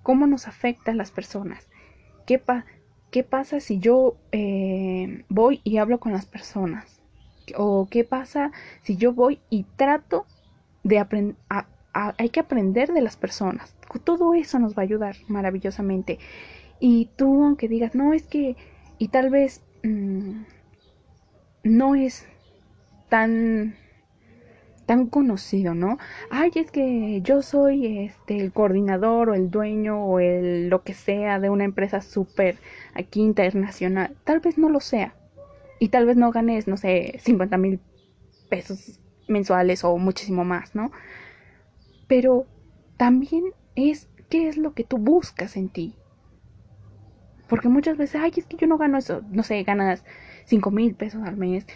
cómo 0.02 0.26
nos 0.26 0.48
afecta 0.48 0.92
a 0.92 0.94
las 0.94 1.10
personas. 1.10 1.68
¿Qué, 2.26 2.40
qué 3.10 3.22
pasa 3.22 3.60
si 3.60 3.78
yo 3.78 4.16
eh, 4.32 5.24
voy 5.28 5.60
y 5.64 5.78
hablo 5.78 6.00
con 6.00 6.12
las 6.12 6.26
personas? 6.26 7.00
¿O 7.56 7.88
qué 7.90 8.04
pasa 8.04 8.52
si 8.82 8.96
yo 8.96 9.12
voy 9.12 9.40
y 9.50 9.64
trato 9.76 10.26
de 10.82 10.98
aprender? 10.98 11.36
Hay 11.92 12.30
que 12.30 12.40
aprender 12.40 12.92
de 12.92 13.02
las 13.02 13.16
personas. 13.16 13.76
Todo 14.02 14.34
eso 14.34 14.58
nos 14.58 14.76
va 14.76 14.82
a 14.82 14.84
ayudar 14.84 15.16
maravillosamente. 15.28 16.18
Y 16.80 17.10
tú, 17.16 17.44
aunque 17.44 17.68
digas, 17.68 17.94
no, 17.94 18.12
es 18.12 18.26
que, 18.26 18.56
y 18.98 19.08
tal 19.08 19.30
vez 19.30 19.62
mm, 19.84 20.42
no 21.62 21.94
es 21.94 22.26
tan 23.08 23.76
tan 24.86 25.06
conocido, 25.06 25.74
¿no? 25.74 25.98
Ay, 26.30 26.50
es 26.54 26.70
que 26.70 27.20
yo 27.22 27.42
soy 27.42 27.98
este 27.98 28.38
el 28.38 28.52
coordinador 28.52 29.30
o 29.30 29.34
el 29.34 29.50
dueño 29.50 30.04
o 30.04 30.20
el 30.20 30.68
lo 30.68 30.82
que 30.82 30.94
sea 30.94 31.40
de 31.40 31.50
una 31.50 31.64
empresa 31.64 32.00
súper 32.00 32.58
aquí 32.94 33.20
internacional. 33.20 34.16
Tal 34.24 34.40
vez 34.40 34.58
no 34.58 34.68
lo 34.68 34.80
sea, 34.80 35.14
y 35.78 35.88
tal 35.88 36.06
vez 36.06 36.16
no 36.16 36.30
ganes, 36.30 36.68
no 36.68 36.76
sé, 36.76 37.18
50 37.20 37.58
mil 37.58 37.80
pesos 38.48 39.00
mensuales 39.28 39.84
o 39.84 39.96
muchísimo 39.98 40.44
más, 40.44 40.74
¿no? 40.74 40.90
Pero 42.06 42.46
también 42.96 43.44
es 43.74 44.08
qué 44.28 44.48
es 44.48 44.56
lo 44.56 44.74
que 44.74 44.84
tú 44.84 44.98
buscas 44.98 45.56
en 45.56 45.68
ti. 45.68 45.94
Porque 47.48 47.68
muchas 47.68 47.96
veces, 47.96 48.20
ay, 48.22 48.32
es 48.36 48.46
que 48.46 48.56
yo 48.56 48.66
no 48.66 48.78
gano 48.78 48.98
eso, 48.98 49.22
no 49.30 49.42
sé, 49.42 49.62
ganas 49.62 50.04
5 50.46 50.70
mil 50.70 50.94
pesos 50.94 51.22
al 51.22 51.36
mes 51.36 51.66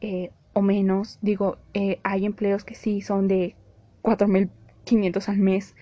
eh, 0.00 0.30
o 0.52 0.62
menos. 0.62 1.18
Digo, 1.22 1.58
eh, 1.74 2.00
hay 2.02 2.26
empleos 2.26 2.64
que 2.64 2.74
sí 2.74 3.00
son 3.00 3.28
de 3.28 3.54
4 4.02 4.28
mil 4.28 4.50
500 4.84 5.28
al 5.28 5.38
mes. 5.38 5.74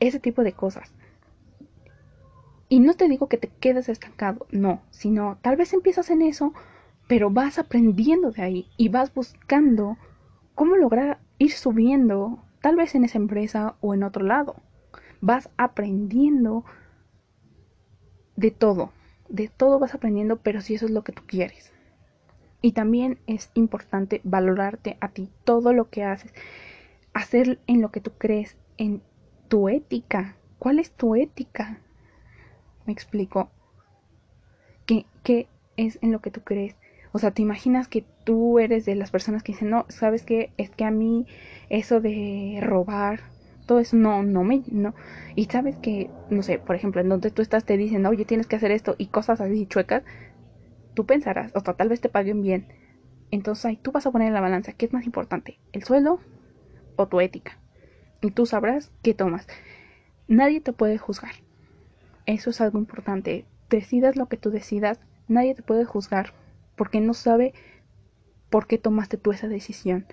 Ese 0.00 0.20
tipo 0.20 0.42
de 0.42 0.52
cosas. 0.52 0.92
Y 2.68 2.80
no 2.80 2.94
te 2.94 3.08
digo 3.08 3.28
que 3.28 3.38
te 3.38 3.48
quedes 3.48 3.88
estancado, 3.88 4.46
no, 4.50 4.82
sino 4.90 5.38
tal 5.40 5.56
vez 5.56 5.72
empiezas 5.72 6.10
en 6.10 6.20
eso, 6.20 6.52
pero 7.06 7.30
vas 7.30 7.60
aprendiendo 7.60 8.32
de 8.32 8.42
ahí 8.42 8.68
y 8.76 8.88
vas 8.88 9.14
buscando 9.14 9.96
cómo 10.56 10.74
lograr 10.74 11.20
ir 11.38 11.52
subiendo, 11.52 12.42
tal 12.60 12.74
vez 12.74 12.96
en 12.96 13.04
esa 13.04 13.18
empresa 13.18 13.76
o 13.80 13.94
en 13.94 14.02
otro 14.02 14.24
lado. 14.24 14.56
Vas 15.20 15.48
aprendiendo 15.56 16.64
de 18.34 18.50
todo, 18.50 18.90
de 19.28 19.48
todo 19.48 19.78
vas 19.78 19.94
aprendiendo, 19.94 20.38
pero 20.38 20.60
si 20.60 20.74
eso 20.74 20.86
es 20.86 20.90
lo 20.90 21.04
que 21.04 21.12
tú 21.12 21.22
quieres. 21.24 21.72
Y 22.62 22.72
también 22.72 23.18
es 23.26 23.50
importante 23.54 24.20
valorarte 24.24 24.96
a 25.00 25.08
ti, 25.08 25.30
todo 25.44 25.72
lo 25.72 25.88
que 25.90 26.04
haces, 26.04 26.32
hacer 27.12 27.58
en 27.66 27.80
lo 27.80 27.90
que 27.90 28.00
tú 28.00 28.12
crees, 28.18 28.56
en 28.76 29.02
tu 29.48 29.68
ética. 29.68 30.36
¿Cuál 30.58 30.78
es 30.78 30.90
tu 30.90 31.14
ética? 31.14 31.78
Me 32.86 32.92
explico. 32.92 33.50
¿Qué, 34.86 35.06
¿Qué 35.22 35.48
es 35.76 35.98
en 36.02 36.12
lo 36.12 36.20
que 36.20 36.30
tú 36.30 36.40
crees? 36.42 36.76
O 37.12 37.18
sea, 37.18 37.30
¿te 37.30 37.42
imaginas 37.42 37.88
que 37.88 38.04
tú 38.24 38.58
eres 38.58 38.84
de 38.84 38.94
las 38.94 39.10
personas 39.10 39.42
que 39.42 39.52
dicen, 39.52 39.70
no, 39.70 39.86
sabes 39.88 40.22
qué? 40.22 40.50
Es 40.58 40.70
que 40.70 40.84
a 40.84 40.90
mí 40.90 41.26
eso 41.70 42.00
de 42.00 42.58
robar, 42.62 43.20
todo 43.66 43.80
eso 43.80 43.96
no, 43.96 44.22
no 44.22 44.44
me, 44.44 44.62
no. 44.70 44.94
Y 45.34 45.46
sabes 45.46 45.78
que, 45.78 46.10
no 46.28 46.42
sé, 46.42 46.58
por 46.58 46.76
ejemplo, 46.76 47.00
en 47.00 47.08
donde 47.08 47.30
tú 47.30 47.42
estás 47.42 47.64
te 47.64 47.76
dicen, 47.76 48.06
oye, 48.06 48.24
tienes 48.24 48.46
que 48.46 48.56
hacer 48.56 48.70
esto 48.70 48.94
y 48.98 49.06
cosas 49.06 49.40
así 49.40 49.66
chuecas, 49.66 50.04
tú 50.96 51.06
pensarás, 51.06 51.52
o 51.54 51.60
sea, 51.60 51.74
tal 51.74 51.90
vez 51.90 52.00
te 52.00 52.08
paguen 52.08 52.42
bien. 52.42 52.66
Entonces 53.30 53.66
ahí 53.66 53.76
tú 53.76 53.92
vas 53.92 54.06
a 54.06 54.10
poner 54.10 54.28
en 54.28 54.34
la 54.34 54.40
balanza, 54.40 54.72
¿qué 54.72 54.86
es 54.86 54.92
más 54.92 55.04
importante? 55.04 55.60
¿El 55.72 55.84
sueldo 55.84 56.20
o 56.96 57.06
tu 57.06 57.20
ética? 57.20 57.58
Y 58.22 58.30
tú 58.30 58.46
sabrás 58.46 58.90
qué 59.02 59.14
tomas. 59.14 59.46
Nadie 60.26 60.60
te 60.60 60.72
puede 60.72 60.98
juzgar. 60.98 61.34
Eso 62.24 62.50
es 62.50 62.60
algo 62.60 62.78
importante. 62.78 63.44
Decidas 63.68 64.16
lo 64.16 64.26
que 64.26 64.38
tú 64.38 64.50
decidas, 64.50 64.98
nadie 65.28 65.54
te 65.54 65.62
puede 65.62 65.84
juzgar 65.84 66.32
porque 66.76 67.00
no 67.00 67.14
sabe 67.14 67.52
por 68.48 68.66
qué 68.66 68.78
tomaste 68.78 69.18
tú 69.18 69.32
esa 69.32 69.48
decisión. 69.48 70.06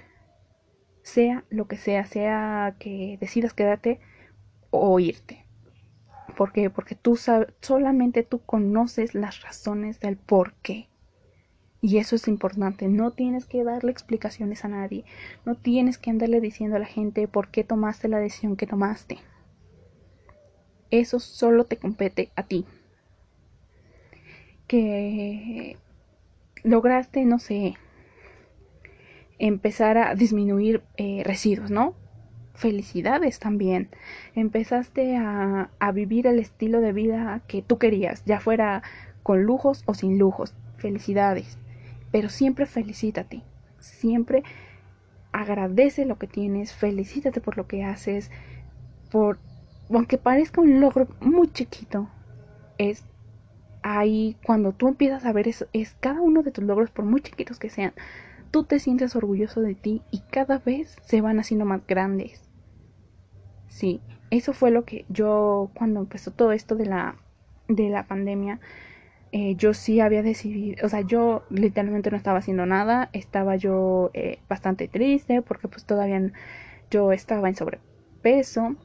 Sea 1.02 1.46
lo 1.50 1.67
que 1.67 1.78
sea, 1.78 2.06
sea 2.06 2.76
que 2.78 3.17
decidas 3.22 3.54
quedarte 3.54 4.00
o 4.69 5.00
irte. 5.00 5.42
¿Por 6.36 6.52
qué? 6.52 6.69
Porque 6.69 6.96
tú 6.96 7.15
sabes, 7.15 7.48
solamente 7.62 8.24
tú 8.24 8.39
conoces 8.39 9.15
las 9.15 9.41
razones 9.41 10.00
del 10.00 10.17
por 10.17 10.54
qué. 10.56 10.88
Y 11.82 11.98
eso 11.98 12.15
es 12.15 12.28
importante. 12.28 12.88
No 12.88 13.12
tienes 13.12 13.46
que 13.46 13.63
darle 13.63 13.91
explicaciones 13.91 14.63
a 14.63 14.69
nadie. 14.69 15.04
No 15.46 15.56
tienes 15.56 15.98
que 15.98 16.12
andarle 16.12 16.39
diciendo 16.39 16.78
a 16.78 16.80
la 16.80 16.86
gente 16.86 17.28
por 17.28 17.50
qué 17.50 17.63
tomaste 17.63 18.08
la 18.08 18.19
decisión 18.19 18.56
que 18.56 18.67
tomaste. 18.67 19.17
Eso 20.91 21.19
solo 21.19 21.65
te 21.65 21.78
compete 21.78 22.32
a 22.36 22.43
ti. 22.43 22.65
Que 24.67 25.78
lograste, 26.63 27.26
no 27.26 27.39
sé, 27.39 27.76
empezar 29.38 29.98
a 29.98 30.15
disminuir 30.15 30.84
eh, 30.96 31.22
residuos, 31.26 31.69
¿no? 31.69 31.96
Felicidades 32.53 33.39
también. 33.39 33.89
Empezaste 34.35 35.17
a, 35.17 35.69
a 35.79 35.91
vivir 35.91 36.27
el 36.27 36.39
estilo 36.39 36.81
de 36.81 36.93
vida 36.93 37.41
que 37.47 37.61
tú 37.61 37.77
querías, 37.77 38.23
ya 38.25 38.39
fuera 38.39 38.83
con 39.23 39.43
lujos 39.43 39.83
o 39.85 39.93
sin 39.93 40.17
lujos. 40.17 40.53
Felicidades. 40.77 41.57
Pero 42.11 42.29
siempre 42.29 42.65
felicítate. 42.65 43.41
Siempre 43.79 44.43
agradece 45.33 46.05
lo 46.05 46.17
que 46.17 46.27
tienes, 46.27 46.73
felicítate 46.73 47.41
por 47.41 47.57
lo 47.57 47.67
que 47.67 47.83
haces, 47.83 48.31
por 49.11 49.39
aunque 49.89 50.17
parezca 50.17 50.61
un 50.61 50.79
logro 50.79 51.07
muy 51.19 51.51
chiquito, 51.51 52.07
es 52.77 53.03
ahí 53.81 54.37
cuando 54.45 54.71
tú 54.71 54.87
empiezas 54.87 55.25
a 55.25 55.33
ver 55.33 55.47
eso, 55.47 55.67
es 55.73 55.95
cada 55.99 56.21
uno 56.21 56.43
de 56.43 56.51
tus 56.51 56.63
logros, 56.63 56.91
por 56.91 57.05
muy 57.05 57.21
chiquitos 57.21 57.59
que 57.59 57.69
sean, 57.69 57.93
tú 58.53 58.63
te 58.63 58.77
sientes 58.77 59.15
orgulloso 59.15 59.61
de 59.61 59.73
ti 59.73 60.03
y 60.11 60.19
cada 60.19 60.59
vez 60.59 60.95
se 61.01 61.21
van 61.21 61.39
haciendo 61.39 61.65
más 61.65 61.81
grandes. 61.87 62.39
Sí, 63.67 63.99
eso 64.29 64.53
fue 64.53 64.69
lo 64.69 64.85
que 64.85 65.05
yo 65.09 65.71
cuando 65.73 66.01
empezó 66.01 66.29
todo 66.29 66.51
esto 66.51 66.75
de 66.75 66.85
la 66.85 67.15
de 67.67 67.89
la 67.89 68.05
pandemia, 68.05 68.59
eh, 69.31 69.55
yo 69.55 69.73
sí 69.73 69.99
había 70.01 70.21
decidido, 70.21 70.85
o 70.85 70.89
sea, 70.89 71.01
yo 71.01 71.41
literalmente 71.49 72.11
no 72.11 72.17
estaba 72.17 72.37
haciendo 72.37 72.67
nada, 72.67 73.09
estaba 73.13 73.55
yo 73.55 74.11
eh, 74.13 74.37
bastante 74.47 74.87
triste 74.87 75.41
porque 75.41 75.67
pues 75.67 75.85
todavía 75.85 76.31
yo 76.91 77.11
estaba 77.11 77.49
en 77.49 77.55
sobrepeso, 77.55 78.75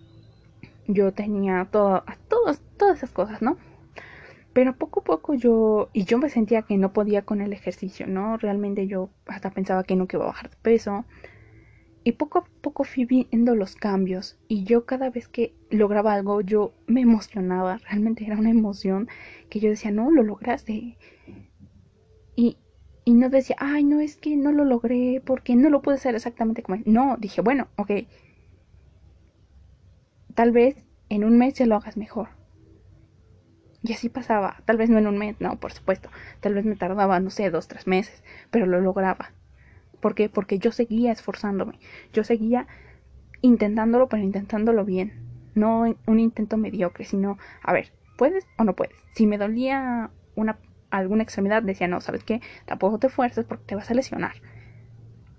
yo 0.87 1.13
tenía 1.13 1.69
todo, 1.71 2.05
todas, 2.29 2.63
todas 2.79 2.97
esas 2.97 3.11
cosas, 3.11 3.43
¿no? 3.43 3.59
Pero 4.59 4.77
poco 4.77 5.03
a 5.03 5.05
poco 5.05 5.35
yo, 5.35 5.89
y 5.93 6.03
yo 6.03 6.19
me 6.19 6.29
sentía 6.29 6.63
que 6.63 6.77
no 6.79 6.93
podía 6.93 7.23
con 7.23 7.41
el 7.43 7.53
ejercicio, 7.53 8.09
¿no? 8.09 8.39
Realmente 8.39 8.89
yo 8.89 9.09
hasta 9.27 9.53
pensaba 9.53 9.85
que 9.85 9.95
no 9.95 10.09
iba 10.13 10.25
a 10.25 10.27
bajar 10.27 10.51
de 10.51 10.57
peso. 10.57 11.05
Y 12.03 12.11
poco 12.11 12.39
a 12.39 12.45
poco 12.61 12.83
fui 12.83 13.05
viendo 13.05 13.55
los 13.55 13.77
cambios 13.77 14.37
y 14.49 14.65
yo 14.65 14.85
cada 14.85 15.11
vez 15.11 15.29
que 15.29 15.55
lograba 15.71 16.13
algo 16.13 16.41
yo 16.41 16.73
me 16.89 17.03
emocionaba, 17.03 17.79
realmente 17.89 18.25
era 18.27 18.37
una 18.37 18.51
emoción 18.51 19.09
que 19.49 19.61
yo 19.61 19.71
decía, 19.71 19.93
no, 19.93 20.11
lo 20.11 20.25
lograste. 20.25 20.99
Y, 22.35 22.57
y 23.05 23.13
no 23.15 23.29
decía, 23.29 23.55
ay, 23.61 23.85
no, 23.85 24.01
es 24.01 24.17
que 24.17 24.37
no 24.37 24.51
lo 24.51 24.65
logré 24.65 25.23
porque 25.25 25.55
no 25.55 25.71
lo 25.71 25.83
pude 25.83 25.95
hacer 25.95 26.17
exactamente 26.17 26.65
como. 26.65 26.83
No, 26.85 27.17
dije, 27.17 27.43
bueno, 27.43 27.69
ok, 27.77 27.93
tal 30.35 30.51
vez 30.51 30.85
en 31.11 31.23
un 31.23 31.39
mes 31.39 31.55
ya 31.55 31.67
lo 31.67 31.77
hagas 31.77 31.97
mejor. 31.97 32.38
Y 33.83 33.93
así 33.93 34.09
pasaba, 34.09 34.57
tal 34.65 34.77
vez 34.77 34.91
no 34.91 34.99
en 34.99 35.07
un 35.07 35.19
mes, 35.19 35.37
no, 35.41 35.57
por 35.57 35.73
supuesto, 35.73 36.11
tal 36.41 36.55
vez 36.55 36.65
me 36.65 36.75
tardaba, 36.75 37.21
no 37.21 37.31
sé, 37.31 37.49
dos, 37.51 37.69
tres 37.69 37.87
meses, 37.87 38.25
pero 38.51 38.67
lo 38.67 38.81
lograba. 38.81 39.31
¿Por 40.01 40.15
qué? 40.15 40.29
Porque 40.29 40.59
yo 40.59 40.73
seguía 40.73 41.13
esforzándome, 41.13 41.79
yo 42.13 42.25
seguía 42.25 42.67
intentándolo, 43.41 44.09
pero 44.09 44.23
intentándolo 44.23 44.85
bien, 44.85 45.13
no 45.55 45.85
un 46.07 46.21
intento 46.21 46.57
mediocre, 46.57 47.05
sino, 47.05 47.39
a 47.63 47.73
ver, 47.73 47.93
¿puedes 48.17 48.47
o 48.57 48.65
no 48.65 48.75
puedes? 48.75 48.97
Si 49.15 49.27
me 49.27 49.39
dolía 49.39 50.11
una, 50.35 50.59
alguna 50.91 51.23
extremidad, 51.23 51.63
decía, 51.63 51.89
no, 51.89 52.01
¿sabes 52.01 52.25
qué? 52.25 52.41
Tampoco 52.67 52.99
te 52.99 53.09
fuerces 53.09 53.45
porque 53.45 53.65
te 53.65 53.75
vas 53.75 53.91
a 53.91 53.95
lesionar. 53.95 54.35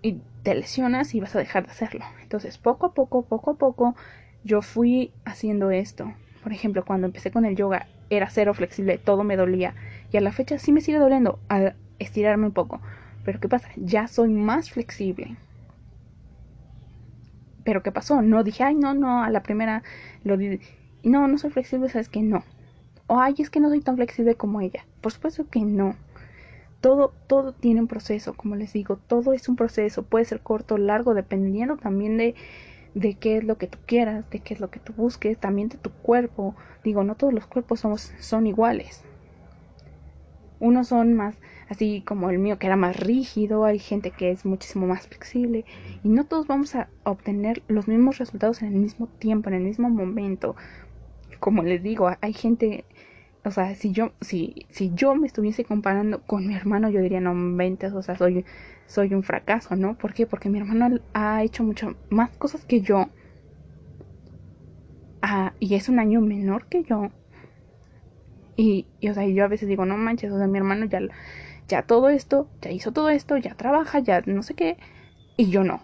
Y 0.01 0.21
te 0.43 0.55
lesionas 0.55 1.13
y 1.13 1.19
vas 1.19 1.35
a 1.35 1.39
dejar 1.39 1.65
de 1.65 1.71
hacerlo. 1.71 2.05
Entonces, 2.21 2.57
poco 2.57 2.87
a 2.87 2.93
poco, 2.93 3.25
poco 3.25 3.51
a 3.51 3.57
poco, 3.57 3.95
yo 4.43 4.61
fui 4.61 5.11
haciendo 5.25 5.71
esto. 5.71 6.13
Por 6.41 6.53
ejemplo, 6.53 6.85
cuando 6.85 7.07
empecé 7.07 7.31
con 7.31 7.45
el 7.45 7.55
yoga, 7.57 7.87
era 8.09 8.29
cero 8.29 8.53
flexible, 8.53 8.97
todo 8.97 9.23
me 9.23 9.35
dolía. 9.35 9.75
Y 10.11 10.17
a 10.17 10.21
la 10.21 10.31
fecha 10.31 10.57
sí 10.57 10.71
me 10.71 10.81
sigue 10.81 10.97
doliendo 10.97 11.39
al 11.47 11.75
estirarme 11.99 12.47
un 12.47 12.53
poco. 12.53 12.81
Pero 13.23 13.39
¿qué 13.39 13.49
pasa? 13.49 13.69
Ya 13.75 14.07
soy 14.07 14.29
más 14.29 14.71
flexible. 14.71 15.35
Pero 17.63 17.83
¿qué 17.83 17.91
pasó? 17.91 18.21
No 18.21 18.43
dije, 18.43 18.63
ay, 18.63 18.75
no, 18.75 18.93
no, 18.93 19.23
a 19.23 19.29
la 19.29 19.43
primera 19.43 19.83
lo 20.23 20.37
di. 20.37 20.59
No, 21.03 21.27
no 21.27 21.37
soy 21.37 21.51
flexible, 21.51 21.89
sabes 21.89 22.09
que 22.09 22.21
no. 22.21 22.43
O 23.07 23.19
ay, 23.19 23.35
es 23.39 23.49
que 23.49 23.59
no 23.59 23.69
soy 23.69 23.81
tan 23.81 23.95
flexible 23.95 24.35
como 24.35 24.61
ella. 24.61 24.85
Por 25.01 25.11
supuesto 25.11 25.47
que 25.49 25.61
no. 25.61 25.95
Todo, 26.81 27.13
todo 27.27 27.51
tiene 27.53 27.81
un 27.81 27.87
proceso, 27.87 28.33
como 28.33 28.55
les 28.55 28.71
digo, 28.71 28.97
todo 28.97 29.33
es 29.33 29.49
un 29.49 29.55
proceso. 29.55 30.03
Puede 30.03 30.25
ser 30.25 30.39
corto 30.41 30.77
largo, 30.77 31.13
dependiendo 31.13 31.77
también 31.77 32.17
de, 32.17 32.35
de 32.93 33.15
qué 33.17 33.37
es 33.37 33.43
lo 33.43 33.57
que 33.57 33.67
tú 33.67 33.77
quieras, 33.85 34.29
de 34.29 34.39
qué 34.39 34.53
es 34.53 34.59
lo 34.59 34.69
que 34.69 34.79
tú 34.79 34.93
busques, 34.93 35.37
también 35.39 35.69
de 35.69 35.77
tu 35.77 35.91
cuerpo. 35.91 36.55
Digo, 36.83 37.03
no 37.03 37.15
todos 37.15 37.33
los 37.33 37.47
cuerpos 37.47 37.81
somos, 37.81 38.11
son 38.19 38.47
iguales. 38.47 39.03
Unos 40.59 40.89
son 40.89 41.13
más 41.13 41.35
así 41.69 42.03
como 42.05 42.29
el 42.29 42.39
mío 42.39 42.59
que 42.59 42.67
era 42.67 42.75
más 42.75 42.99
rígido, 42.99 43.63
hay 43.65 43.79
gente 43.79 44.11
que 44.11 44.31
es 44.31 44.45
muchísimo 44.45 44.87
más 44.87 45.07
flexible 45.07 45.63
y 46.03 46.09
no 46.09 46.25
todos 46.25 46.47
vamos 46.47 46.75
a 46.75 46.89
obtener 47.03 47.63
los 47.67 47.87
mismos 47.87 48.17
resultados 48.17 48.61
en 48.61 48.69
el 48.69 48.75
mismo 48.75 49.07
tiempo, 49.19 49.49
en 49.49 49.55
el 49.55 49.63
mismo 49.63 49.89
momento. 49.89 50.55
Como 51.39 51.63
les 51.63 51.83
digo, 51.83 52.11
hay 52.21 52.33
gente, 52.33 52.85
o 53.45 53.51
sea, 53.51 53.75
si 53.75 53.91
yo 53.91 54.13
si 54.21 54.67
si 54.69 54.91
yo 54.93 55.15
me 55.15 55.27
estuviese 55.27 55.63
comparando 55.65 56.21
con 56.23 56.47
mi 56.47 56.55
hermano, 56.55 56.89
yo 56.89 57.01
diría, 57.01 57.21
"No, 57.21 57.33
20, 57.57 57.87
o 57.87 58.01
sea, 58.03 58.17
soy 58.17 58.45
soy 58.89 59.13
un 59.13 59.23
fracaso, 59.23 59.77
¿no? 59.77 59.97
¿Por 59.97 60.13
qué? 60.13 60.27
Porque 60.27 60.49
mi 60.49 60.59
hermano 60.59 60.99
ha 61.13 61.43
hecho 61.43 61.63
mucho 61.63 61.95
más 62.09 62.31
cosas 62.37 62.65
que 62.65 62.81
yo. 62.81 63.07
Ah, 65.21 65.53
y 65.61 65.75
es 65.75 65.87
un 65.87 65.97
año 65.99 66.19
menor 66.19 66.67
que 66.67 66.83
yo. 66.83 67.09
Y, 68.55 68.87
y, 68.99 69.09
o 69.09 69.13
sea, 69.13 69.25
yo 69.27 69.43
a 69.45 69.47
veces 69.47 69.67
digo, 69.69 69.85
no 69.85 69.97
manches, 69.97 70.31
o 70.31 70.37
sea, 70.37 70.47
mi 70.47 70.57
hermano 70.57 70.85
ya, 70.85 70.99
ya 71.67 71.83
todo 71.83 72.09
esto, 72.09 72.49
ya 72.61 72.71
hizo 72.71 72.91
todo 72.93 73.09
esto, 73.09 73.37
ya 73.37 73.55
trabaja, 73.55 73.99
ya 73.99 74.21
no 74.25 74.43
sé 74.43 74.55
qué, 74.55 74.77
y 75.37 75.49
yo 75.51 75.63
no. 75.63 75.83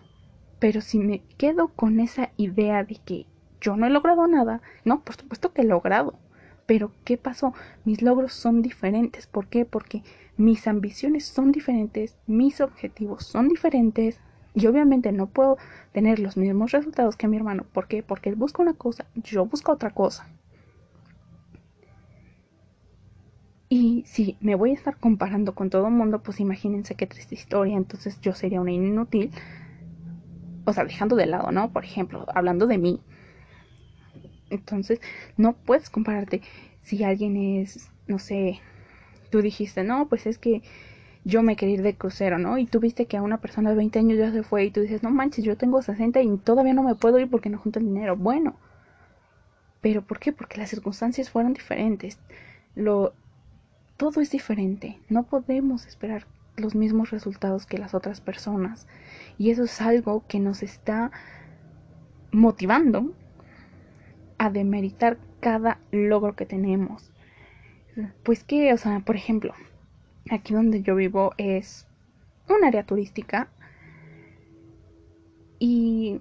Pero 0.59 0.81
si 0.81 0.99
me 0.99 1.23
quedo 1.37 1.69
con 1.69 1.99
esa 2.01 2.31
idea 2.37 2.83
de 2.83 2.97
que 3.05 3.27
yo 3.61 3.77
no 3.77 3.87
he 3.87 3.91
logrado 3.91 4.27
nada, 4.27 4.61
no, 4.85 5.03
por 5.03 5.15
supuesto 5.17 5.53
que 5.53 5.61
he 5.63 5.65
logrado. 5.65 6.19
Pero 6.65 6.91
¿qué 7.03 7.17
pasó? 7.17 7.53
Mis 7.83 8.01
logros 8.01 8.33
son 8.33 8.61
diferentes. 8.61 9.27
¿Por 9.27 9.47
qué? 9.47 9.65
Porque 9.65 10.03
mis 10.37 10.67
ambiciones 10.67 11.25
son 11.25 11.51
diferentes, 11.51 12.17
mis 12.27 12.59
objetivos 12.59 13.25
son 13.25 13.47
diferentes 13.47 14.19
y 14.53 14.67
obviamente 14.67 15.11
no 15.11 15.27
puedo 15.27 15.57
tener 15.91 16.19
los 16.19 16.37
mismos 16.37 16.71
resultados 16.71 17.15
que 17.15 17.27
mi 17.27 17.37
hermano. 17.37 17.65
¿Por 17.71 17.87
qué? 17.87 18.03
Porque 18.03 18.29
él 18.29 18.35
busca 18.35 18.61
una 18.61 18.73
cosa, 18.73 19.05
yo 19.15 19.45
busco 19.45 19.71
otra 19.71 19.91
cosa. 19.91 20.27
Y 23.67 24.03
si 24.05 24.37
me 24.41 24.55
voy 24.55 24.71
a 24.71 24.73
estar 24.73 24.97
comparando 24.97 25.55
con 25.55 25.69
todo 25.69 25.87
el 25.87 25.93
mundo, 25.93 26.21
pues 26.21 26.39
imagínense 26.39 26.95
qué 26.95 27.07
triste 27.07 27.35
historia, 27.35 27.75
entonces 27.75 28.21
yo 28.21 28.33
sería 28.33 28.61
una 28.61 28.71
inútil. 28.71 29.31
O 30.65 30.73
sea, 30.73 30.85
dejando 30.85 31.15
de 31.15 31.25
lado, 31.25 31.51
¿no? 31.51 31.71
Por 31.71 31.83
ejemplo, 31.83 32.25
hablando 32.33 32.67
de 32.67 32.77
mí. 32.77 33.01
Entonces, 34.49 34.99
no 35.37 35.53
puedes 35.53 35.89
compararte 35.89 36.41
si 36.81 37.03
alguien 37.03 37.37
es, 37.37 37.89
no 38.07 38.19
sé, 38.19 38.59
tú 39.29 39.41
dijiste, 39.41 39.83
no, 39.83 40.07
pues 40.07 40.25
es 40.27 40.37
que 40.37 40.61
yo 41.23 41.41
me 41.41 41.55
quería 41.55 41.75
ir 41.75 41.81
de 41.81 41.95
crucero, 41.95 42.37
¿no? 42.37 42.57
Y 42.59 42.67
tú 42.67 42.79
viste 42.79 43.07
que 43.07 43.17
a 43.17 43.23
una 43.23 43.41
persona 43.41 43.71
de 43.71 43.75
20 43.75 43.99
años 43.99 44.17
ya 44.19 44.31
se 44.31 44.43
fue 44.43 44.65
y 44.65 44.71
tú 44.71 44.81
dices, 44.81 45.01
no 45.01 45.09
manches, 45.09 45.43
yo 45.43 45.57
tengo 45.57 45.81
60 45.81 46.21
y 46.21 46.37
todavía 46.37 46.73
no 46.73 46.83
me 46.83 46.95
puedo 46.95 47.19
ir 47.19 47.29
porque 47.29 47.49
no 47.49 47.57
junto 47.57 47.79
el 47.79 47.85
dinero. 47.85 48.15
Bueno, 48.15 48.55
pero 49.81 50.03
¿por 50.03 50.19
qué? 50.19 50.31
Porque 50.31 50.59
las 50.59 50.69
circunstancias 50.69 51.29
fueron 51.31 51.53
diferentes. 51.53 52.19
Lo, 52.75 53.13
todo 53.97 54.21
es 54.21 54.29
diferente. 54.29 54.99
No 55.09 55.23
podemos 55.23 55.87
esperar 55.87 56.27
los 56.57 56.75
mismos 56.75 57.09
resultados 57.09 57.65
que 57.65 57.79
las 57.79 57.95
otras 57.95 58.21
personas. 58.21 58.87
Y 59.37 59.49
eso 59.49 59.63
es 59.63 59.81
algo 59.81 60.23
que 60.27 60.39
nos 60.39 60.63
está 60.63 61.11
motivando 62.31 63.13
a 64.37 64.49
demeritar 64.49 65.17
cada 65.39 65.79
logro 65.91 66.35
que 66.35 66.45
tenemos. 66.45 67.11
Pues 68.23 68.43
que, 68.43 68.73
o 68.73 68.77
sea, 68.77 68.99
por 68.99 69.15
ejemplo, 69.15 69.53
aquí 70.29 70.53
donde 70.53 70.81
yo 70.81 70.95
vivo 70.95 71.33
es 71.37 71.87
un 72.49 72.63
área 72.63 72.85
turística 72.85 73.49
y 75.59 76.19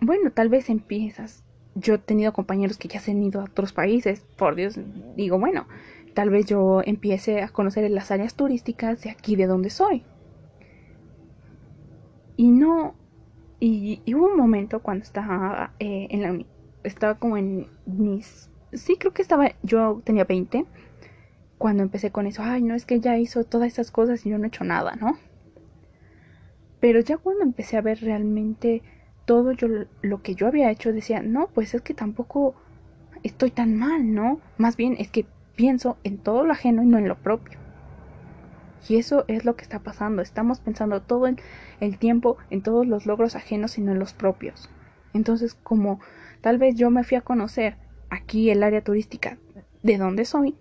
bueno, 0.00 0.30
tal 0.30 0.48
vez 0.48 0.68
empiezas. 0.68 1.42
Yo 1.74 1.94
he 1.94 1.98
tenido 1.98 2.32
compañeros 2.32 2.78
que 2.78 2.88
ya 2.88 3.00
se 3.00 3.10
han 3.10 3.22
ido 3.22 3.40
a 3.40 3.44
otros 3.44 3.72
países, 3.72 4.20
por 4.36 4.54
Dios, 4.54 4.78
digo, 5.16 5.38
bueno, 5.38 5.66
tal 6.14 6.30
vez 6.30 6.46
yo 6.46 6.80
empiece 6.84 7.42
a 7.42 7.48
conocer 7.48 7.90
las 7.90 8.10
áreas 8.10 8.34
turísticas 8.34 9.02
de 9.02 9.10
aquí 9.10 9.36
de 9.36 9.46
donde 9.46 9.70
soy. 9.70 10.02
Y 12.36 12.50
no, 12.50 12.94
y, 13.58 14.02
hubo 14.14 14.26
un 14.26 14.36
momento 14.36 14.80
cuando 14.80 15.04
estaba 15.04 15.72
eh, 15.78 16.08
en 16.10 16.22
la 16.22 16.44
estaba 16.84 17.14
como 17.16 17.36
en 17.36 17.66
mis 17.86 18.50
sí 18.72 18.96
creo 18.96 19.12
que 19.12 19.22
estaba, 19.22 19.52
yo 19.62 20.02
tenía 20.04 20.24
20 20.24 20.66
cuando 21.58 21.82
empecé 21.82 22.10
con 22.10 22.26
eso, 22.26 22.42
ay, 22.42 22.62
no 22.62 22.74
es 22.74 22.84
que 22.84 23.00
ya 23.00 23.16
hizo 23.16 23.44
todas 23.44 23.68
esas 23.68 23.90
cosas 23.90 24.24
y 24.26 24.30
yo 24.30 24.38
no 24.38 24.44
he 24.44 24.48
hecho 24.48 24.64
nada, 24.64 24.94
¿no? 24.96 25.16
Pero 26.80 27.00
ya 27.00 27.16
cuando 27.16 27.44
empecé 27.44 27.78
a 27.78 27.80
ver 27.80 28.00
realmente 28.00 28.82
todo 29.24 29.52
yo, 29.52 29.66
lo 30.02 30.22
que 30.22 30.34
yo 30.34 30.46
había 30.46 30.70
hecho, 30.70 30.92
decía, 30.92 31.22
no, 31.22 31.48
pues 31.48 31.74
es 31.74 31.80
que 31.80 31.94
tampoco 31.94 32.54
estoy 33.22 33.50
tan 33.50 33.74
mal, 33.74 34.14
¿no? 34.14 34.40
Más 34.58 34.76
bien 34.76 34.96
es 34.98 35.10
que 35.10 35.24
pienso 35.56 35.96
en 36.04 36.18
todo 36.18 36.44
lo 36.44 36.52
ajeno 36.52 36.82
y 36.82 36.86
no 36.86 36.98
en 36.98 37.08
lo 37.08 37.16
propio. 37.16 37.58
Y 38.88 38.96
eso 38.96 39.24
es 39.28 39.44
lo 39.44 39.56
que 39.56 39.62
está 39.62 39.80
pasando. 39.80 40.22
Estamos 40.22 40.60
pensando 40.60 41.02
todo 41.02 41.26
el, 41.26 41.98
tiempo 41.98 42.36
en 42.50 42.62
todos 42.62 42.86
los 42.86 43.06
logros 43.06 43.34
ajenos 43.34 43.78
y 43.78 43.82
no 43.82 43.92
en 43.92 43.98
los 43.98 44.14
propios. 44.14 44.70
Entonces, 45.12 45.54
como 45.54 46.00
tal 46.40 46.58
vez 46.58 46.76
yo 46.76 46.90
me 46.90 47.04
fui 47.04 47.16
a 47.16 47.22
conocer 47.22 47.76
aquí 48.10 48.50
el 48.50 48.62
área 48.62 48.82
turística 48.82 49.38
de 49.82 49.98
donde 49.98 50.24
soy, 50.24 50.54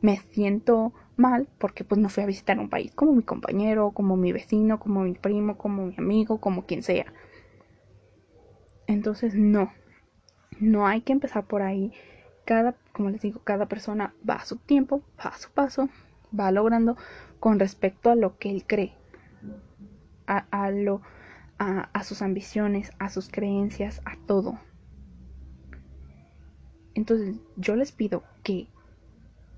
me 0.00 0.18
siento 0.32 0.92
mal 1.16 1.48
porque 1.58 1.84
pues 1.84 2.00
no 2.00 2.08
fui 2.08 2.22
a 2.22 2.26
visitar 2.26 2.58
un 2.58 2.70
país 2.70 2.92
como 2.94 3.12
mi 3.12 3.22
compañero, 3.22 3.90
como 3.90 4.16
mi 4.16 4.32
vecino, 4.32 4.80
como 4.80 5.02
mi 5.02 5.14
primo, 5.14 5.58
como 5.58 5.86
mi 5.86 5.94
amigo, 5.98 6.38
como 6.38 6.64
quien 6.66 6.82
sea. 6.82 7.12
Entonces, 8.86 9.34
no. 9.34 9.72
No 10.60 10.86
hay 10.86 11.00
que 11.00 11.12
empezar 11.12 11.44
por 11.46 11.62
ahí. 11.62 11.92
Cada, 12.44 12.74
como 12.92 13.10
les 13.10 13.20
digo, 13.20 13.40
cada 13.44 13.66
persona 13.66 14.14
va 14.28 14.34
a 14.36 14.44
su 14.44 14.56
tiempo, 14.56 15.02
va 15.18 15.30
a 15.30 15.38
su 15.38 15.50
paso, 15.50 15.88
va 16.38 16.50
logrando 16.50 16.96
con 17.40 17.58
respecto 17.58 18.10
a 18.10 18.14
lo 18.14 18.38
que 18.38 18.50
él 18.50 18.64
cree, 18.66 18.92
a, 20.26 20.70
lo, 20.70 21.02
a, 21.58 22.04
sus 22.04 22.22
ambiciones, 22.22 22.92
a 22.98 23.10
sus 23.10 23.28
creencias, 23.28 24.00
a 24.04 24.16
todo. 24.26 24.58
Entonces 26.94 27.36
yo 27.56 27.76
les 27.76 27.92
pido 27.92 28.22
que 28.42 28.68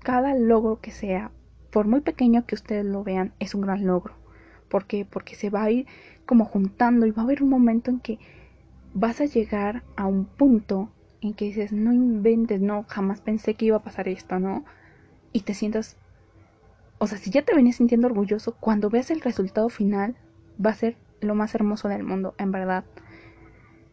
cada 0.03 0.35
logro 0.35 0.81
que 0.81 0.91
sea, 0.91 1.31
por 1.71 1.87
muy 1.87 2.01
pequeño 2.01 2.45
que 2.45 2.55
ustedes 2.55 2.85
lo 2.85 3.03
vean, 3.03 3.33
es 3.39 3.55
un 3.55 3.61
gran 3.61 3.85
logro. 3.85 4.15
¿Por 4.69 4.85
qué? 4.85 5.05
Porque 5.05 5.35
se 5.35 5.49
va 5.49 5.63
a 5.63 5.71
ir 5.71 5.85
como 6.25 6.45
juntando 6.45 7.05
y 7.05 7.11
va 7.11 7.21
a 7.21 7.25
haber 7.25 7.43
un 7.43 7.49
momento 7.49 7.91
en 7.91 7.99
que 7.99 8.19
vas 8.93 9.21
a 9.21 9.25
llegar 9.25 9.83
a 9.95 10.07
un 10.07 10.25
punto 10.25 10.89
en 11.21 11.33
que 11.33 11.45
dices, 11.45 11.71
no 11.71 11.93
inventes, 11.93 12.61
no, 12.61 12.85
jamás 12.87 13.21
pensé 13.21 13.55
que 13.55 13.65
iba 13.65 13.77
a 13.77 13.83
pasar 13.83 14.07
esto, 14.07 14.39
¿no? 14.39 14.63
Y 15.33 15.41
te 15.41 15.53
sientas 15.53 15.97
o 16.97 17.07
sea, 17.07 17.17
si 17.17 17.29
ya 17.29 17.43
te 17.43 17.55
venías 17.55 17.75
sintiendo 17.77 18.07
orgulloso, 18.07 18.55
cuando 18.59 18.89
veas 18.89 19.11
el 19.11 19.21
resultado 19.21 19.69
final, 19.69 20.15
va 20.63 20.71
a 20.71 20.75
ser 20.75 20.97
lo 21.21 21.35
más 21.35 21.55
hermoso 21.55 21.87
del 21.87 22.03
mundo, 22.03 22.35
en 22.37 22.51
verdad. 22.51 22.85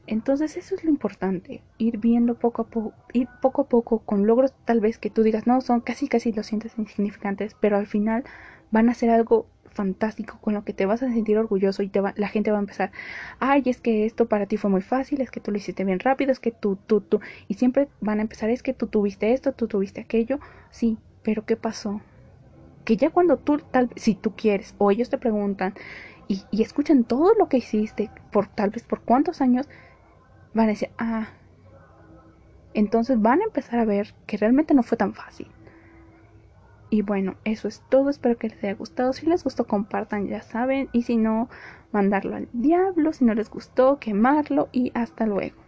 Entonces 0.06 0.56
eso 0.56 0.74
es 0.74 0.84
lo 0.84 0.90
importante, 0.90 1.62
ir 1.78 1.98
viendo 1.98 2.34
poco 2.34 2.62
a 2.62 2.66
poco, 2.66 2.92
ir 3.12 3.28
poco 3.40 3.62
a 3.62 3.68
poco 3.68 4.00
con 4.00 4.26
logros 4.26 4.52
tal 4.64 4.80
vez 4.80 4.98
que 4.98 5.10
tú 5.10 5.22
digas, 5.22 5.46
no, 5.46 5.60
son 5.60 5.80
casi 5.80 6.08
casi 6.08 6.32
lo 6.32 6.42
sientes 6.42 6.76
insignificantes, 6.76 7.56
pero 7.60 7.76
al 7.76 7.86
final 7.86 8.24
van 8.72 8.88
a 8.88 8.94
ser 8.94 9.10
algo 9.10 9.46
fantástico 9.72 10.38
con 10.40 10.54
lo 10.54 10.64
que 10.64 10.72
te 10.72 10.86
vas 10.86 11.02
a 11.02 11.08
sentir 11.08 11.38
orgulloso 11.38 11.82
y 11.82 11.88
te 11.88 12.00
va, 12.00 12.14
la 12.16 12.28
gente 12.28 12.50
va 12.50 12.58
a 12.58 12.60
empezar, 12.60 12.90
ay, 13.38 13.62
es 13.66 13.80
que 13.80 14.04
esto 14.04 14.26
para 14.26 14.46
ti 14.46 14.56
fue 14.56 14.70
muy 14.70 14.82
fácil, 14.82 15.20
es 15.20 15.30
que 15.30 15.40
tú 15.40 15.50
lo 15.50 15.56
hiciste 15.56 15.84
bien 15.84 16.00
rápido, 16.00 16.32
es 16.32 16.40
que 16.40 16.50
tú, 16.50 16.76
tú, 16.86 17.00
tú, 17.00 17.20
y 17.48 17.54
siempre 17.54 17.88
van 18.00 18.18
a 18.18 18.22
empezar, 18.22 18.50
es 18.50 18.62
que 18.62 18.74
tú 18.74 18.88
tuviste 18.88 19.32
esto, 19.32 19.52
tú 19.52 19.68
tuviste 19.68 20.00
aquello, 20.00 20.40
sí, 20.70 20.98
pero 21.22 21.46
¿qué 21.46 21.56
pasó? 21.56 22.00
Que 22.84 22.96
ya 22.96 23.10
cuando 23.10 23.36
tú, 23.36 23.58
tal 23.58 23.90
si 23.96 24.14
tú 24.14 24.34
quieres, 24.36 24.74
o 24.78 24.90
ellos 24.90 25.10
te 25.10 25.18
preguntan 25.18 25.74
y, 26.28 26.42
y 26.50 26.62
escuchan 26.62 27.04
todo 27.04 27.34
lo 27.34 27.48
que 27.48 27.58
hiciste, 27.58 28.10
por 28.30 28.46
tal 28.46 28.70
vez 28.70 28.82
por 28.82 29.00
cuántos 29.00 29.40
años, 29.40 29.68
van 30.54 30.66
a 30.66 30.68
decir, 30.70 30.90
ah, 30.98 31.28
entonces 32.74 33.20
van 33.20 33.40
a 33.40 33.44
empezar 33.44 33.78
a 33.78 33.84
ver 33.84 34.14
que 34.26 34.36
realmente 34.36 34.74
no 34.74 34.82
fue 34.82 34.96
tan 34.98 35.14
fácil. 35.14 35.48
Y 36.92 37.00
bueno, 37.00 37.36
eso 37.44 37.68
es 37.68 37.82
todo. 37.88 38.10
Espero 38.10 38.36
que 38.36 38.50
les 38.50 38.62
haya 38.62 38.74
gustado. 38.74 39.14
Si 39.14 39.24
les 39.24 39.42
gustó, 39.44 39.66
compartan, 39.66 40.26
ya 40.28 40.42
saben. 40.42 40.90
Y 40.92 41.04
si 41.04 41.16
no, 41.16 41.48
mandarlo 41.90 42.36
al 42.36 42.50
diablo. 42.52 43.14
Si 43.14 43.24
no 43.24 43.32
les 43.32 43.48
gustó, 43.48 43.98
quemarlo. 43.98 44.68
Y 44.72 44.92
hasta 44.94 45.24
luego. 45.24 45.61